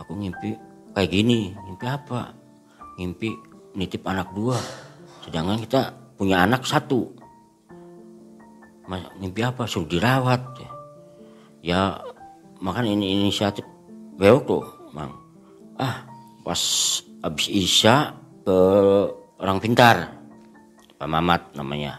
aku 0.00 0.16
ngimpi 0.16 0.56
kayak 0.96 1.10
gini 1.10 1.52
ngimpi 1.52 1.86
apa? 1.88 2.32
Ngimpi 2.96 3.28
nitip 3.76 4.06
anak 4.06 4.32
dua. 4.32 4.56
Sedangkan 5.26 5.60
kita 5.60 5.92
punya 6.16 6.46
anak 6.46 6.64
satu. 6.64 7.12
Mas, 8.88 9.04
ngimpi 9.18 9.40
apa? 9.42 9.68
Suruh 9.68 9.86
dirawat. 9.86 10.42
Ya, 10.58 10.70
ya 11.62 11.80
makan 12.62 12.86
ini 12.86 13.22
inisiatif 13.22 13.66
bewok 14.16 14.42
tuh 14.46 14.64
mang. 14.94 15.12
Ah 15.76 16.06
pas 16.42 16.58
abis 17.22 17.46
isya 17.50 18.14
ke 18.42 18.58
orang 19.38 19.58
pintar 19.62 20.21
Pak 21.02 21.10
Mamat 21.10 21.58
namanya. 21.58 21.98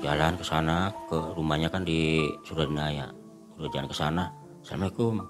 Jalan 0.00 0.40
ke 0.40 0.44
sana 0.48 0.88
ke 1.04 1.36
rumahnya 1.36 1.68
kan 1.68 1.84
di 1.84 2.24
Suradinaya. 2.48 3.12
Udah 3.60 3.68
jalan 3.68 3.92
ke 3.92 3.92
sana. 3.92 4.32
Assalamualaikum. 4.64 5.28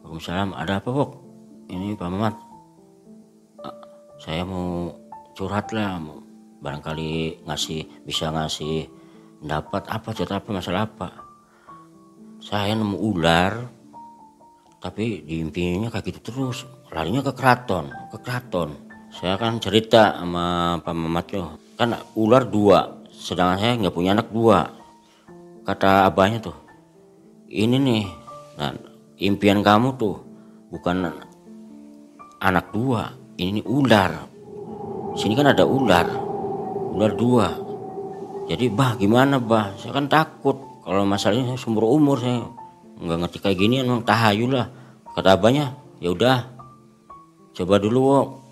Waalaikumsalam. 0.00 0.56
Ada 0.56 0.80
apa 0.80 0.88
Bok? 0.88 1.10
Ini 1.68 1.92
Pak 1.92 2.08
Mamat. 2.08 2.34
Ah, 3.60 3.76
saya 4.16 4.48
mau 4.48 4.96
curhat 5.36 5.76
lah 5.76 6.00
mau 6.00 6.24
barangkali 6.64 7.44
ngasih 7.44 8.08
bisa 8.08 8.32
ngasih 8.32 8.88
dapat 9.44 9.92
apa 9.92 10.16
cerita 10.16 10.40
apa 10.40 10.56
masalah 10.56 10.88
apa. 10.88 11.08
Saya 12.40 12.72
nemu 12.72 12.96
ular 12.96 13.52
tapi 14.80 15.20
di 15.20 15.44
impiannya 15.44 15.92
kayak 15.92 16.16
gitu 16.16 16.32
terus. 16.32 16.64
Larinya 16.88 17.20
ke 17.20 17.36
keraton 17.36 17.92
ke 18.08 18.24
keraton 18.24 18.87
saya 19.18 19.34
kan 19.34 19.58
cerita 19.58 20.14
sama 20.14 20.78
Pak 20.78 20.94
Mamat 20.94 21.26
tuh 21.26 21.50
kan 21.74 21.90
ular 22.14 22.46
dua 22.46 23.02
sedangkan 23.10 23.58
saya 23.58 23.74
nggak 23.74 23.94
punya 23.94 24.14
anak 24.14 24.30
dua. 24.30 24.70
Kata 25.66 26.06
abahnya 26.06 26.38
tuh 26.38 26.54
ini 27.50 27.82
nih 27.82 28.06
nah, 28.56 28.72
impian 29.18 29.58
kamu 29.60 29.98
tuh 29.98 30.22
bukan 30.70 31.10
anak 32.38 32.70
dua 32.70 33.10
ini 33.42 33.58
ular. 33.66 34.22
Sini 35.18 35.34
kan 35.34 35.50
ada 35.50 35.66
ular 35.66 36.06
ular 36.94 37.12
dua. 37.18 37.46
Jadi 38.46 38.70
bah 38.70 38.94
gimana 38.94 39.42
bah? 39.42 39.74
Saya 39.82 39.98
kan 39.98 40.06
takut 40.06 40.62
kalau 40.86 41.02
masalahnya 41.02 41.52
saya 41.52 41.58
sumber 41.58 41.90
umur 41.90 42.22
saya 42.22 42.46
nggak 43.02 43.18
ngerti 43.26 43.38
kayak 43.42 43.58
gini 43.58 43.82
emang 43.82 44.06
tahayul 44.06 44.54
lah. 44.54 44.70
Kata 45.10 45.34
abahnya 45.34 45.74
ya 45.98 46.14
udah 46.14 46.46
coba 47.58 47.82
dulu 47.82 48.00
wok. 48.06 48.47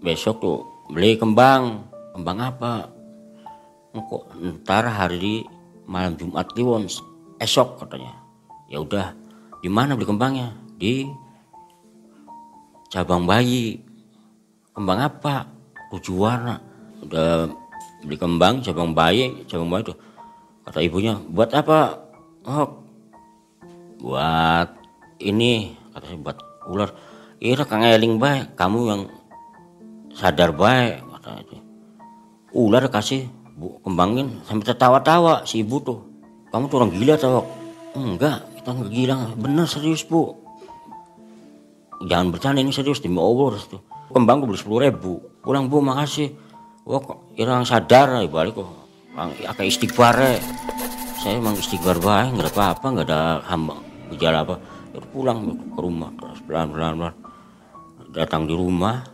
Besok 0.00 0.34
tuh 0.40 0.58
beli 0.90 1.14
kembang. 1.20 1.86
Kembang 2.16 2.38
apa? 2.42 2.90
Kok 3.94 4.34
ntar 4.40 4.88
hari 4.88 5.46
malam 5.86 6.16
Jumat 6.16 6.50
Kliwon 6.50 6.88
esok 7.38 7.84
katanya. 7.84 8.16
Ya 8.66 8.82
udah 8.82 9.14
di 9.60 9.68
mana 9.70 9.94
beli 9.94 10.08
kembangnya? 10.08 10.56
Di 10.80 11.06
cabang 12.90 13.28
bayi. 13.28 13.78
Kembang 14.74 14.98
apa? 15.04 15.46
Tujuh 15.92 16.16
warna. 16.16 16.58
Udah 17.04 17.50
beli 18.00 18.16
kembang 18.16 18.64
cabang 18.64 18.96
bayi 18.96 19.44
cabang 19.44 19.68
bayi 19.68 19.84
tuh. 19.84 19.98
Kata 20.64 20.80
ibunya 20.80 21.16
buat 21.18 21.52
apa 21.52 22.00
oh 22.48 22.68
buat 24.00 24.68
ini 25.20 25.76
kata 25.92 26.04
saya 26.08 26.18
buat 26.20 26.38
ular. 26.68 26.90
Iya 27.40 27.64
kang 27.64 27.84
eling 27.84 28.20
baik. 28.20 28.56
Kamu 28.56 28.78
yang 28.88 29.02
sadar 30.14 30.50
baik 30.54 31.02
kata 31.18 31.30
itu. 31.44 31.56
Ular 32.54 32.86
kasih 32.90 33.30
bu 33.54 33.78
kembangin. 33.84 34.42
Sampai 34.46 34.66
tertawa-tawa 34.66 35.46
si 35.46 35.62
ibu 35.62 35.78
tuh. 35.82 36.00
Kamu 36.50 36.66
tuh 36.66 36.76
orang 36.82 36.92
gila 36.94 37.14
tau 37.14 37.46
enggak 37.94 38.42
kita 38.58 38.70
nggak 38.74 38.90
gila. 38.90 39.16
Bener 39.38 39.66
serius 39.70 40.02
bu. 40.02 40.34
Jangan 42.06 42.32
bercanda 42.32 42.64
ini 42.64 42.72
serius 42.72 43.04
demi 43.04 43.20
Allah 43.20 43.60
tuh. 43.68 43.80
Kembang 44.10 44.42
beli 44.42 44.58
sepuluh 44.58 44.88
ribu. 44.88 45.22
Pulang 45.44 45.70
bu 45.70 45.78
makasih. 45.78 46.34
Wah 46.88 46.98
orang 47.38 47.68
sadar 47.68 48.18
ya 48.18 48.26
balik 48.26 48.58
kok. 48.58 48.66
Agak 49.14 49.66
istighfar 49.66 50.16
ya 50.16 50.38
saya 51.20 51.36
emang 51.36 51.52
istighfar 51.52 52.00
baik 52.00 52.32
nggak 52.32 52.48
ada 52.48 52.52
apa-apa 52.56 52.86
nggak 52.96 53.06
ada 53.12 53.20
hamba 53.44 53.76
gejala 54.08 54.40
apa. 54.48 54.56
Ya 54.96 54.98
pulang 55.12 55.52
ke 55.76 55.78
rumah. 55.78 56.10
Terus 56.16 56.40
pelan 56.48 56.72
pelan 56.72 56.92
pelan 56.96 57.14
datang 58.10 58.48
di 58.48 58.54
rumah 58.56 59.06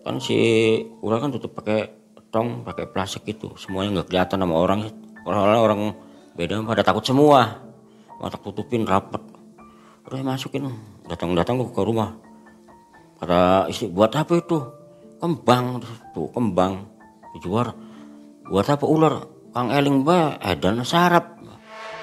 kan 0.00 0.16
si 0.16 0.36
ular 1.04 1.20
kan 1.20 1.30
tutup 1.32 1.52
pakai 1.56 1.92
tong 2.30 2.62
pakai 2.62 2.88
plastik 2.88 3.26
itu. 3.26 3.52
Semuanya 3.58 4.00
nggak 4.00 4.08
kelihatan 4.14 4.38
sama 4.40 4.56
orang 4.56 4.80
orang 5.26 5.60
orang 5.60 5.80
beda 6.38 6.62
pada 6.64 6.82
takut 6.86 7.04
semua. 7.04 7.60
Mata 8.20 8.36
tutupin 8.36 8.84
rapat 8.84 9.20
udah 10.06 10.22
masukin. 10.24 10.68
Datang-datang 11.08 11.60
ke 11.70 11.82
rumah. 11.82 12.14
Kata 13.18 13.66
istri 13.68 13.90
buat 13.90 14.14
apa 14.14 14.38
itu? 14.38 14.58
Kembang. 15.20 15.82
Tuh 16.16 16.30
kembang. 16.32 16.86
Dijual 17.36 17.74
buat 18.50 18.66
apa 18.66 18.84
ular? 18.86 19.14
Kang 19.50 19.74
eling 19.74 20.06
ba 20.06 20.38
dan 20.58 20.82
sarap. 20.86 21.38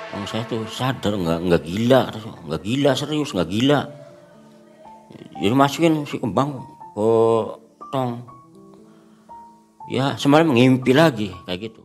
Bang 0.08 0.24
saya 0.24 0.44
tuh 0.48 0.64
sadar 0.68 1.16
nggak 1.16 1.40
nggak 1.48 1.64
gila. 1.64 2.02
Nggak 2.48 2.62
gila 2.64 2.92
serius 2.96 3.32
nggak 3.36 3.50
gila. 3.52 3.80
Jadi 5.38 5.56
masukin 5.56 6.04
si 6.04 6.20
kembang 6.20 6.66
ke 6.96 7.08
tong 7.98 8.38
ya 9.88 10.14
semalam 10.20 10.54
ngimpi 10.54 10.92
lagi 10.94 11.32
kayak 11.48 11.72
gitu. 11.72 11.82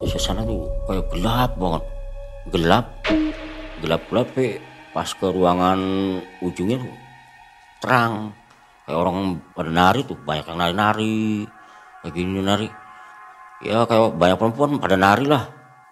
Suasana 0.00 0.44
tuh 0.48 0.64
kayak 0.88 1.06
gelap 1.12 1.50
banget. 1.60 1.84
Gelap. 2.48 2.86
Gelap-gelap 3.80 4.26
tapi 4.32 4.60
pas 4.92 5.08
ke 5.08 5.26
ruangan 5.28 5.80
ujungnya 6.40 6.80
tuh 6.80 6.94
terang. 7.84 8.32
Kayak 8.84 8.98
orang 9.00 9.16
pada 9.52 9.70
nari 9.72 10.00
tuh 10.04 10.16
banyak 10.16 10.46
yang 10.48 10.58
nari-nari. 10.60 11.44
Kayak 12.00 12.12
gini 12.16 12.40
nari. 12.40 12.68
Ya 13.60 13.84
kayak 13.84 14.16
banyak 14.16 14.36
perempuan 14.40 14.80
pada 14.80 14.96
nari 14.96 15.24
lah. 15.28 15.44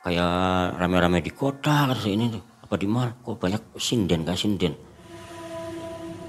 Kayak 0.05 0.33
rame-rame 0.81 1.21
di 1.21 1.33
kota 1.33 1.93
kata 1.93 2.09
ini 2.09 2.33
tuh. 2.33 2.45
Apa 2.65 2.81
di 2.81 2.89
mana? 2.89 3.13
Kok 3.13 3.37
banyak 3.37 3.77
sinden 3.77 4.25
kayak 4.25 4.41
sinden 4.41 4.88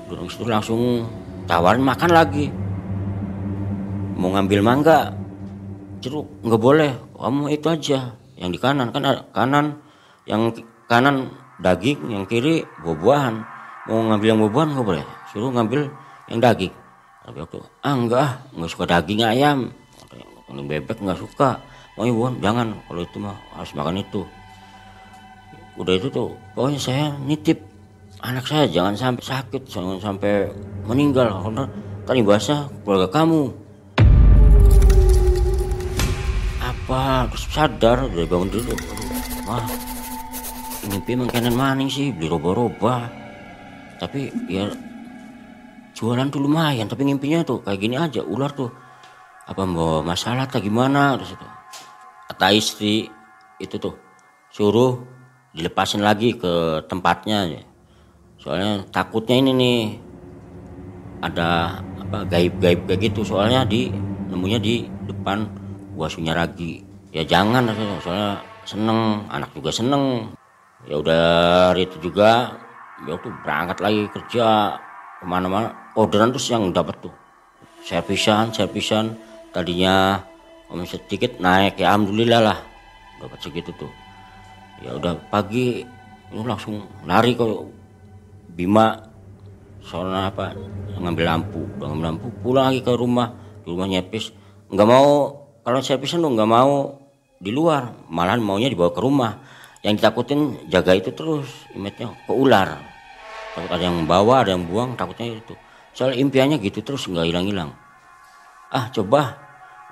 Terus 0.10 0.34
itu 0.34 0.46
langsung 0.50 1.06
tawarin 1.46 1.86
makan 1.86 2.10
lagi. 2.10 2.50
Mau 4.18 4.34
ngambil 4.34 4.60
mangga? 4.66 5.14
Jeruk 6.02 6.26
nggak 6.42 6.62
boleh. 6.62 6.92
Kamu 7.14 7.54
itu 7.54 7.68
aja. 7.70 8.18
Yang 8.34 8.50
di 8.58 8.60
kanan 8.60 8.90
kan 8.90 9.30
kanan. 9.30 9.66
Yang 10.26 10.66
kanan 10.90 11.30
daging. 11.62 12.10
Yang 12.10 12.24
kiri 12.26 12.56
buah-buahan. 12.82 13.36
Mau 13.86 14.10
ngambil 14.10 14.28
yang 14.28 14.40
buah-buahan 14.42 14.70
nggak 14.74 14.88
boleh. 14.90 15.06
Suruh 15.30 15.54
ngambil 15.54 15.94
yang 16.34 16.42
daging. 16.42 16.74
Tapi 17.30 17.38
waktu 17.46 17.62
ah 17.86 17.94
enggak 17.94 18.22
ah, 18.26 18.32
nggak 18.58 18.70
suka 18.74 18.86
daging 18.90 19.22
ayam. 19.22 19.60
Yang 20.50 20.66
bebek 20.66 20.98
nggak 20.98 21.22
suka. 21.22 21.62
Mau 21.94 22.10
buah 22.10 22.34
jangan. 22.42 22.74
Kalau 22.90 23.02
itu 23.06 23.18
mah 23.22 23.38
harus 23.54 23.72
makan 23.78 24.02
itu. 24.02 24.26
Udah 25.78 25.94
itu 25.96 26.12
tuh 26.12 26.36
pokoknya 26.58 26.80
saya 26.82 27.06
nitip 27.24 27.69
anak 28.20 28.46
saya 28.52 28.68
jangan 28.68 28.96
sampai 28.96 29.24
sakit 29.24 29.64
jangan 29.68 29.98
sampai 30.00 30.52
meninggal. 30.84 31.32
Karena 31.44 31.64
kan 32.04 32.16
bahasa 32.28 32.56
keluarga 32.84 33.08
kamu. 33.08 33.42
Apa 36.60 37.30
sadar? 37.38 38.10
Dari 38.12 38.28
bangun 38.28 38.50
dulu 38.52 38.74
wah 39.48 39.66
mimpi 40.90 41.14
mengkenen 41.14 41.56
maning 41.56 41.90
sih 41.90 42.12
beli 42.12 42.28
roba-roba. 42.28 43.08
Tapi 44.00 44.32
ya 44.48 44.68
jualan 45.96 46.32
tuh 46.32 46.40
lumayan 46.40 46.88
tapi 46.88 47.04
ngimpinya 47.04 47.44
tuh 47.44 47.60
kayak 47.64 47.80
gini 47.80 47.96
aja 47.96 48.22
ular 48.24 48.52
tuh. 48.52 48.72
Apa 49.50 49.66
mau 49.66 50.06
masalah 50.06 50.46
atau 50.46 50.62
gimana? 50.62 51.18
Terus 51.18 51.34
kata 52.30 52.48
istri 52.54 53.10
itu 53.58 53.76
tuh 53.82 53.98
suruh 54.54 55.02
dilepasin 55.50 56.06
lagi 56.06 56.38
ke 56.38 56.86
tempatnya 56.86 57.50
ya 57.50 57.69
soalnya 58.40 58.82
takutnya 58.90 59.36
ini 59.38 59.52
nih 59.52 59.80
ada 61.20 61.80
apa 61.84 62.26
gaib-gaib 62.26 62.88
kayak 62.88 63.12
gitu. 63.12 63.22
Soalnya 63.28 63.68
di 63.68 63.92
nemunya 64.32 64.60
di 64.64 64.88
depan 65.06 65.46
gua 65.94 66.08
Sunyaragi. 66.08 66.88
Ya 67.12 67.28
jangan 67.28 67.68
soalnya 68.02 68.40
seneng 68.64 69.28
anak 69.28 69.52
juga 69.52 69.70
seneng. 69.70 70.32
Ya 70.88 70.96
udah 70.96 71.76
itu 71.76 72.00
juga 72.00 72.56
ya 73.04 73.20
tuh 73.20 73.34
berangkat 73.44 73.78
lagi 73.84 74.08
kerja 74.16 74.80
ke 75.20 75.26
mana-mana. 75.28 75.76
Orderan 76.00 76.32
terus 76.32 76.48
yang 76.48 76.72
dapat 76.72 76.96
tuh. 77.04 77.14
Servisan 77.84 78.56
servisan. 78.56 79.20
Tadinya 79.50 80.22
omset 80.70 81.02
sedikit 81.10 81.42
naik 81.42 81.82
ya 81.82 81.90
alhamdulillah 81.90 82.42
lah 82.54 82.60
dapat 83.18 83.42
segitu 83.42 83.74
tuh. 83.76 83.92
Ya 84.80 84.96
udah 84.96 85.18
pagi 85.28 85.84
itu 86.30 86.46
langsung 86.46 86.86
lari 87.10 87.34
ke 87.34 87.44
Bima 88.60 88.92
soalnya 89.80 90.28
apa? 90.28 90.52
Ngambil 91.00 91.24
lampu. 91.24 91.64
Ngambil 91.80 92.06
lampu 92.12 92.28
pulang 92.44 92.68
lagi 92.68 92.84
ke 92.84 92.92
rumah. 92.92 93.32
Di 93.64 93.72
rumah 93.72 93.88
nyepis. 93.88 94.36
Nggak 94.68 94.84
mau 94.84 95.32
kalau 95.64 95.80
servisan 95.80 96.20
tuh 96.20 96.36
nggak 96.36 96.52
mau 96.52 97.00
di 97.40 97.56
luar. 97.56 98.12
Malahan 98.12 98.44
maunya 98.44 98.68
dibawa 98.68 98.92
ke 98.92 99.00
rumah. 99.00 99.40
Yang 99.80 100.04
ditakutin 100.04 100.68
jaga 100.68 100.92
itu 100.92 101.16
terus. 101.16 101.48
Image-nya 101.72 102.12
ke 102.28 102.36
ular. 102.36 102.84
Takut 103.56 103.72
ada 103.72 103.80
yang 103.80 104.04
membawa 104.04 104.44
ada 104.44 104.52
yang 104.52 104.68
buang 104.68 105.00
takutnya 105.00 105.40
itu. 105.40 105.56
Soal 105.96 106.20
impiannya 106.20 106.60
gitu 106.60 106.84
terus 106.84 107.08
nggak 107.08 107.32
hilang-hilang. 107.32 107.72
Ah 108.76 108.92
coba. 108.92 109.40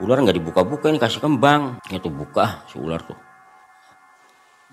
Ular 0.03 0.19
nggak 0.19 0.43
dibuka-buka 0.43 0.91
ini 0.91 0.99
kasih 0.99 1.23
kembang. 1.23 1.80
Itu 1.88 2.12
buka 2.12 2.67
si 2.67 2.84
ular 2.84 2.99
tuh. 2.99 3.15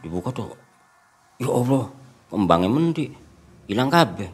Dibuka 0.03 0.35
tuh. 0.35 0.51
Ya 1.39 1.47
Allah 1.47 1.95
kembangnya 2.27 2.75
mendi 2.75 3.24
hilang 3.65 3.89
kabeh. 3.89 4.29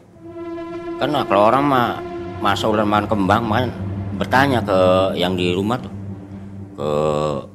Karena 0.99 1.25
kalau 1.25 1.49
orang 1.49 1.63
mah 1.65 1.87
masa 2.43 2.69
ular 2.69 2.85
makan 2.85 3.07
kembang 3.09 3.43
main 3.47 3.69
bertanya 4.17 4.61
ke 4.61 4.79
yang 5.17 5.33
di 5.33 5.55
rumah 5.55 5.81
tuh. 5.81 5.93
Ke 6.77 6.89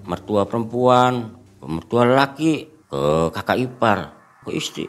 mertua 0.06 0.46
perempuan 0.46 1.34
ke 1.60 1.66
mertua 1.66 2.02
laki 2.06 2.52
ke 2.86 3.00
kakak 3.34 3.58
ipar 3.60 3.98
ke 4.46 4.50
istri. 4.54 4.84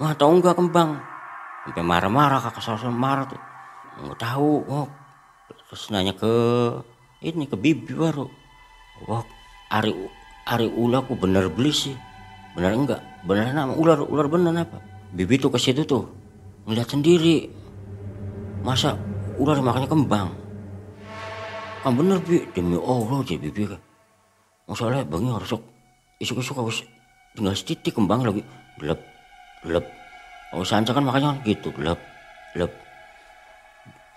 Mah 0.00 0.16
tahu 0.16 0.40
enggak 0.40 0.56
kembang? 0.56 0.98
Sampai 1.62 1.84
marah-marah 1.84 2.40
kakak 2.42 2.62
sama 2.64 2.90
marah 2.92 3.26
tuh. 3.28 3.40
Nggak 4.02 4.18
tahu 4.18 4.52
oh. 4.66 4.88
Terus 5.68 5.88
nanya 5.88 6.12
ke 6.12 6.32
ini 7.24 7.48
ke 7.48 7.56
bibi 7.56 7.92
baru. 7.96 8.28
Wah 9.08 9.24
hari 9.72 9.92
hari 10.44 10.68
ular 10.68 11.04
aku 11.04 11.16
bener 11.16 11.48
beli 11.48 11.72
sih. 11.72 11.96
Bener 12.52 12.76
enggak 12.76 13.00
bener 13.24 13.54
nama 13.54 13.72
ular 13.72 14.02
ular 14.02 14.26
bener 14.26 14.52
apa 14.66 14.91
Bibi 15.12 15.36
tuh 15.36 15.52
ke 15.52 15.60
situ 15.60 15.84
tuh 15.84 16.08
ngeliat 16.64 16.88
sendiri. 16.88 17.44
Masa 18.64 18.96
ular 19.36 19.60
makannya 19.60 19.84
kembang? 19.84 20.32
Kan 21.84 21.92
bener 21.98 22.16
bi 22.24 22.40
demi 22.56 22.80
Allah 22.80 23.20
aja 23.20 23.36
Bibi. 23.36 23.68
Masalahnya 24.64 25.04
bangi 25.04 25.28
harus 25.28 25.52
isuk-isuk 26.16 26.56
harus 26.56 26.80
tinggal 27.36 27.52
setitik 27.52 27.92
kembang 27.92 28.24
lagi 28.24 28.40
lep 28.80 29.00
lep. 29.68 29.84
Kalau 30.48 30.64
sanca 30.64 30.96
kan 30.96 31.04
makanya 31.04 31.36
gitu 31.44 31.68
lep 31.76 32.00
lep. 32.56 32.72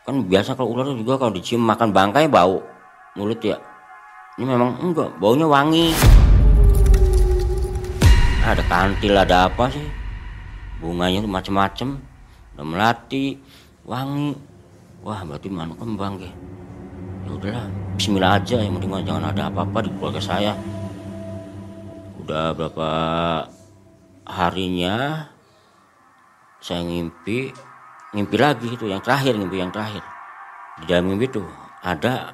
Kan 0.08 0.24
biasa 0.32 0.56
kalau 0.56 0.80
ular 0.80 0.96
juga 0.96 1.20
kalau 1.20 1.36
dicium 1.36 1.66
makan 1.66 1.92
bangkai 1.92 2.32
bau 2.32 2.64
mulut 3.20 3.42
ya. 3.44 3.60
Ini 4.40 4.48
memang 4.48 4.80
enggak, 4.80 5.16
baunya 5.20 5.48
wangi. 5.48 5.96
Ada 8.44 8.64
kantil, 8.68 9.16
ada 9.16 9.48
apa 9.48 9.72
sih? 9.72 10.05
Bunganya 10.86 11.26
tuh 11.26 11.32
macem-macem. 11.34 11.90
Udah 12.54 12.66
melati 12.66 13.42
wangi. 13.84 14.38
Wah 15.02 15.22
berarti 15.26 15.48
mana 15.50 15.74
kembang 15.78 16.18
ke 16.18 16.30
ya 17.26 17.30
udahlah 17.34 17.66
Bismillah 17.98 18.38
aja. 18.38 18.58
Yang 18.62 18.82
penting 18.82 19.06
jangan 19.06 19.26
ada 19.34 19.50
apa-apa 19.50 19.86
di 19.86 19.90
keluarga 19.98 20.22
saya. 20.22 20.54
Udah 22.22 22.54
berapa 22.54 22.90
harinya 24.26 25.26
saya 26.58 26.82
ngimpi 26.82 27.54
ngimpi 28.18 28.36
lagi 28.42 28.74
itu 28.74 28.90
yang 28.90 29.02
terakhir 29.04 29.38
ngimpi 29.38 29.58
yang 29.62 29.70
terakhir. 29.70 30.02
Di 30.82 30.86
dalam 30.90 31.14
mimpi 31.14 31.30
tuh 31.30 31.46
ada 31.86 32.34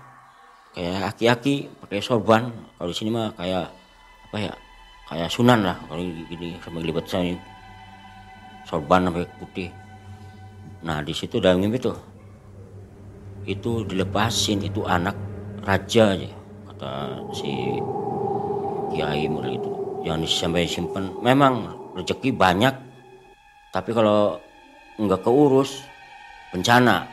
kayak 0.72 1.12
aki-aki 1.12 1.68
pakai 1.84 2.00
sorban. 2.00 2.48
Kalau 2.80 2.90
di 2.90 2.96
sini 2.96 3.12
mah 3.12 3.36
kayak 3.36 3.68
apa 4.32 4.38
ya 4.40 4.54
kayak 5.12 5.28
sunan 5.28 5.60
lah. 5.60 5.76
Kalau 5.92 6.00
gini 6.02 6.56
sama 6.64 6.80
gilibat 6.80 7.06
saya 7.12 7.36
sorban 8.65 9.10
sampai 9.10 9.28
putih. 9.38 9.69
Nah 10.82 11.06
di 11.06 11.13
situ 11.13 11.38
dalam 11.38 11.62
mimpi 11.62 11.78
tuh 11.78 11.97
itu 13.45 13.86
dilepasin 13.89 14.62
itu 14.62 14.86
anak 14.86 15.17
raja 15.65 16.13
aja 16.13 16.30
kata 16.69 16.91
si 17.34 17.50
kiai 18.93 19.26
murid 19.30 19.62
itu. 19.62 19.71
Jangan 20.02 20.21
sampai 20.26 20.65
simpan 20.65 21.13
memang 21.21 21.69
rezeki 21.93 22.34
banyak 22.34 22.74
tapi 23.71 23.93
kalau 23.93 24.38
nggak 24.97 25.21
keurus 25.21 25.86
bencana. 26.52 27.08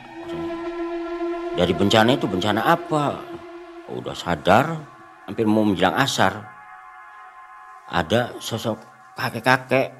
Dari 1.57 1.73
bencana 1.75 2.15
itu 2.15 2.29
bencana 2.29 2.61
apa? 2.61 3.19
Udah 3.89 4.13
sadar 4.13 4.79
hampir 5.25 5.43
mau 5.49 5.65
menjelang 5.65 5.97
asar. 5.97 6.45
Ada 7.89 8.37
sosok 8.37 8.77
kakek-kakek 9.17 9.98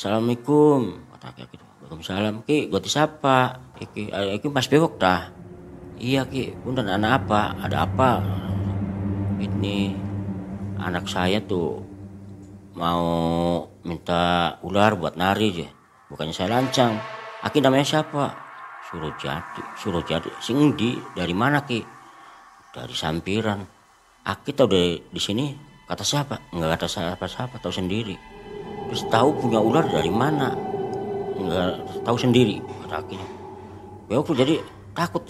Assalamualaikum. 0.00 0.96
Kata 1.12 1.44
gitu. 1.44 1.60
Waalaikumsalam. 1.60 2.48
Ki 2.48 2.72
gue 2.72 2.80
siapa 2.88 3.60
iki 3.84 4.08
iki 4.08 4.48
mas 4.48 4.64
bewok 4.64 4.96
dah. 4.96 5.28
Iya 6.00 6.24
ki. 6.24 6.56
Punten 6.64 6.88
anak 6.88 7.28
apa? 7.28 7.52
Ada 7.60 7.84
apa? 7.84 8.24
Ini 9.36 9.92
anak 10.80 11.04
saya 11.04 11.44
tuh 11.44 11.84
mau 12.80 13.04
minta 13.84 14.56
ular 14.64 14.96
buat 14.96 15.20
nari 15.20 15.52
aja. 15.52 15.68
Bukannya 16.08 16.32
saya 16.32 16.48
lancang. 16.48 16.96
Aki 17.44 17.60
namanya 17.60 17.84
siapa? 17.84 18.40
Suruh 18.88 19.12
jadi 19.20 19.62
suruh 19.76 20.00
jadi 20.00 20.32
sing 20.40 20.80
di 20.80 20.96
dari 21.12 21.36
mana 21.36 21.60
ki? 21.68 21.84
Dari 22.72 22.96
sampiran. 22.96 23.60
Aki 24.24 24.56
tau 24.56 24.64
dari 24.64 24.96
di 25.12 25.20
sini 25.20 25.52
kata 25.84 26.08
siapa? 26.08 26.56
Nggak 26.56 26.80
kata 26.80 26.86
siapa 26.88 27.28
siapa 27.28 27.60
tahu 27.60 27.76
sendiri 27.76 28.40
terus 28.90 29.06
tahu 29.06 29.30
punya 29.38 29.62
ular 29.62 29.86
dari 29.86 30.10
mana? 30.10 30.52
Nggak 31.38 32.04
tahu 32.04 32.18
sendiri 32.18 32.58
akhirnya 32.90 33.28
ya 34.10 34.18
aku 34.18 34.34
jadi 34.34 34.58
takut. 34.92 35.22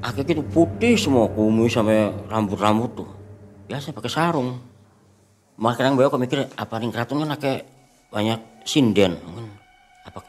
Akhirnya 0.00 0.40
itu 0.40 0.44
putih 0.44 0.96
semua 0.96 1.28
kumis 1.32 1.76
sampai 1.76 2.12
rambut-rambut 2.28 2.90
tuh. 2.92 3.08
Biasa 3.68 3.92
pakai 3.92 4.12
sarung. 4.12 4.60
Makanya 5.56 5.96
gue 5.96 6.04
aku 6.04 6.20
mikir 6.20 6.44
apa 6.56 6.74
nih 6.76 6.92
keraton 6.92 7.24
kan 7.24 7.36
kayak 7.40 7.64
banyak 8.12 8.40
sinden? 8.68 9.16
Apa? 10.04 10.20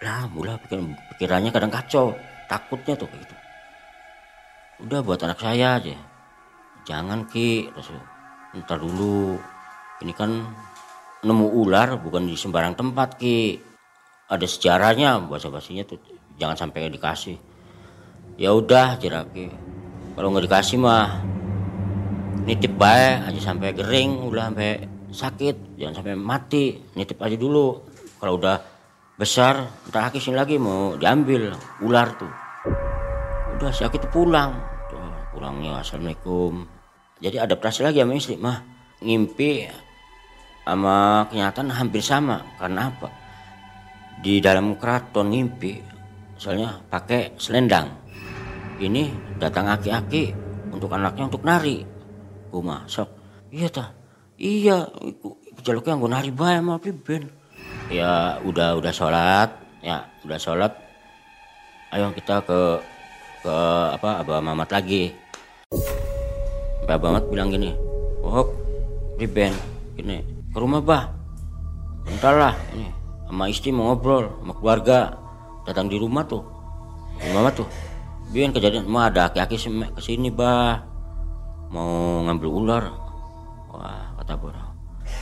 Lah 0.00 0.56
pikiran 0.64 0.96
pikirannya 1.16 1.50
kadang 1.52 1.72
kacau. 1.72 2.16
Takutnya 2.48 2.96
tuh 2.96 3.08
kayak 3.12 3.28
gitu. 3.28 3.34
Udah 4.88 5.00
buat 5.04 5.20
anak 5.20 5.36
saya 5.36 5.76
aja. 5.76 5.96
Jangan 6.88 7.28
ki. 7.28 7.68
Terus 7.76 7.88
ntar 8.64 8.80
dulu. 8.80 9.36
Ini 10.00 10.12
kan 10.16 10.48
nemu 11.20 11.46
ular 11.52 12.00
bukan 12.00 12.24
di 12.24 12.36
sembarang 12.36 12.76
tempat 12.76 13.20
ki. 13.20 13.60
Ada 14.30 14.46
sejarahnya 14.46 15.20
bahasa 15.26 15.50
basinya 15.50 15.82
tuh 15.84 15.98
jangan 16.38 16.56
sampai 16.56 16.88
dikasih. 16.88 17.36
Ya 18.40 18.56
udah 18.56 18.96
jeraki 18.96 19.50
kalau 20.16 20.32
nggak 20.32 20.46
dikasih 20.48 20.78
mah 20.80 21.20
nitip 22.44 22.72
baik 22.76 23.28
aja 23.30 23.40
sampai 23.52 23.76
kering 23.76 24.26
udah 24.30 24.52
sampai 24.52 24.70
sakit. 25.10 25.76
Jangan 25.76 25.94
sampai 26.00 26.14
mati 26.16 26.78
nitip 26.96 27.20
aja 27.20 27.36
dulu. 27.36 27.84
Kalau 28.20 28.38
udah 28.40 28.56
besar 29.20 29.68
ntar 29.92 30.08
hakisin 30.08 30.38
lagi 30.38 30.56
mau 30.56 30.96
diambil 30.96 31.52
ular 31.84 32.08
tuh. 32.16 32.32
Udah 33.60 33.72
sakit 33.74 34.08
pulang. 34.08 34.56
Tuh, 34.88 35.36
pulangnya 35.36 35.84
assalamualaikum. 35.84 36.64
Jadi 37.20 37.36
adaptasi 37.36 37.84
lagi 37.84 38.00
sama 38.00 38.16
istri 38.16 38.40
mah. 38.40 38.64
Ngimpi 39.00 39.68
sama 40.70 41.26
kenyataan 41.26 41.68
hampir 41.74 41.98
sama. 41.98 42.46
Karena 42.54 42.86
apa? 42.86 43.10
Di 44.22 44.38
dalam 44.38 44.78
keraton 44.78 45.34
ngimpi 45.34 45.82
soalnya 46.38 46.78
pakai 46.86 47.34
selendang. 47.34 47.90
Ini 48.78 49.34
datang 49.42 49.66
aki-aki 49.66 50.30
untuk 50.70 50.94
anaknya 50.94 51.26
untuk 51.26 51.42
nari. 51.42 51.82
Gua 52.54 52.62
masuk 52.62 53.10
iya 53.50 53.66
ta? 53.66 53.90
Iya 54.38 54.88
jaluknya 55.60 56.00
gue 56.00 56.10
nari 56.10 56.30
bae 56.32 56.56
sama 56.56 56.80
Ben 56.80 57.28
ya 57.90 58.38
udah 58.46 58.78
udah 58.78 58.92
sholat. 58.94 59.50
Ya 59.82 60.06
udah 60.24 60.38
sholat. 60.38 60.72
Ayo 61.90 62.14
kita 62.14 62.40
ke 62.46 62.78
ke 63.42 63.56
apa 63.98 64.22
abah 64.22 64.38
Mamat 64.38 64.70
lagi. 64.70 65.12
Mbak 66.86 66.98
Mamat 67.02 67.24
bilang 67.28 67.50
gini 67.52 67.70
oh 68.24 68.46
Ben 69.20 69.52
gini 69.94 70.39
ke 70.50 70.58
rumah 70.58 70.82
bah. 70.82 71.14
Bentar 72.06 72.34
lah 72.34 72.54
ini 72.74 72.90
sama 73.30 73.46
istri 73.46 73.70
mau 73.70 73.94
ngobrol 73.94 74.26
sama 74.42 74.52
keluarga. 74.58 74.98
Datang 75.66 75.86
di 75.86 75.96
rumah 75.96 76.26
tuh. 76.26 76.42
Mamat 77.30 77.62
tuh. 77.62 77.68
Biar 78.30 78.50
kejadian 78.50 78.90
mah 78.90 79.10
ada 79.10 79.30
aki-aki 79.30 79.56
ke 79.94 80.00
sini 80.02 80.30
bah. 80.34 80.82
Mau 81.70 82.26
ngambil 82.26 82.48
ular. 82.50 82.84
Wah 83.70 84.18
kata 84.18 84.34
bro 84.34 84.70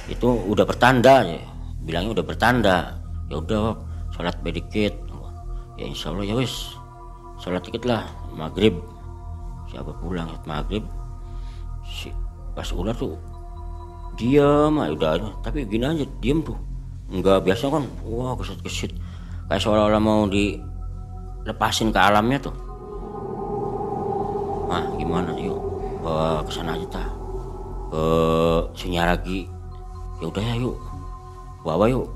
itu 0.08 0.28
udah 0.28 0.64
pertanda 0.64 1.20
ya. 1.24 1.40
Bilangnya 1.84 2.20
udah 2.20 2.26
pertanda 2.26 2.76
ya 3.28 3.40
udah 3.40 3.76
sholat 4.16 4.36
bedikit 4.40 4.92
ya 5.76 5.84
insya 5.84 6.10
Allah 6.10 6.24
ya 6.24 6.34
wis. 6.34 6.74
Sholat 7.38 7.62
dikit 7.62 7.84
lah 7.84 8.08
maghrib. 8.32 8.74
Siapa 9.68 9.92
pulang 10.00 10.32
maghrib? 10.48 10.82
Si 11.84 12.08
pas 12.56 12.66
ular 12.72 12.96
tuh 12.96 13.14
diam 14.18 14.82
ah 14.82 14.90
udah 14.90 15.40
tapi 15.46 15.62
gini 15.64 15.86
aja 15.86 16.02
diam 16.18 16.42
tuh. 16.42 16.58
Nggak 17.08 17.46
biasa 17.46 17.72
kan 17.72 17.88
wah 18.04 18.36
kesit 18.36 18.60
kesit 18.60 18.92
kayak 19.48 19.62
seolah-olah 19.64 20.02
mau 20.02 20.28
dilepasin 20.28 21.88
ke 21.94 21.96
alamnya 21.96 22.50
tuh. 22.50 22.56
Ah 24.68 24.84
gimana? 25.00 25.32
Yuk 25.38 25.56
ke 26.44 26.50
sana 26.52 26.76
aja 26.76 26.86
ta 27.00 27.04
ke 27.88 28.02
Sunyaragi 28.76 29.48
ya 30.20 30.26
udah 30.28 30.42
ya 30.42 30.54
yuk. 30.58 30.76
Bawa 31.62 31.88
yuk. 31.88 32.10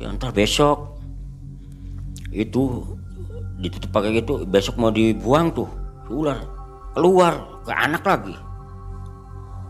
Ya 0.00 0.08
ntar 0.14 0.32
besok. 0.32 0.96
Itu 2.32 2.86
ditutup 3.60 3.90
pakai 3.92 4.22
gitu 4.22 4.46
besok 4.46 4.78
mau 4.78 4.94
dibuang 4.94 5.52
tuh. 5.52 5.68
Ular 6.08 6.40
keluar 6.94 7.60
ke 7.66 7.72
anak 7.74 8.06
lagi. 8.06 8.34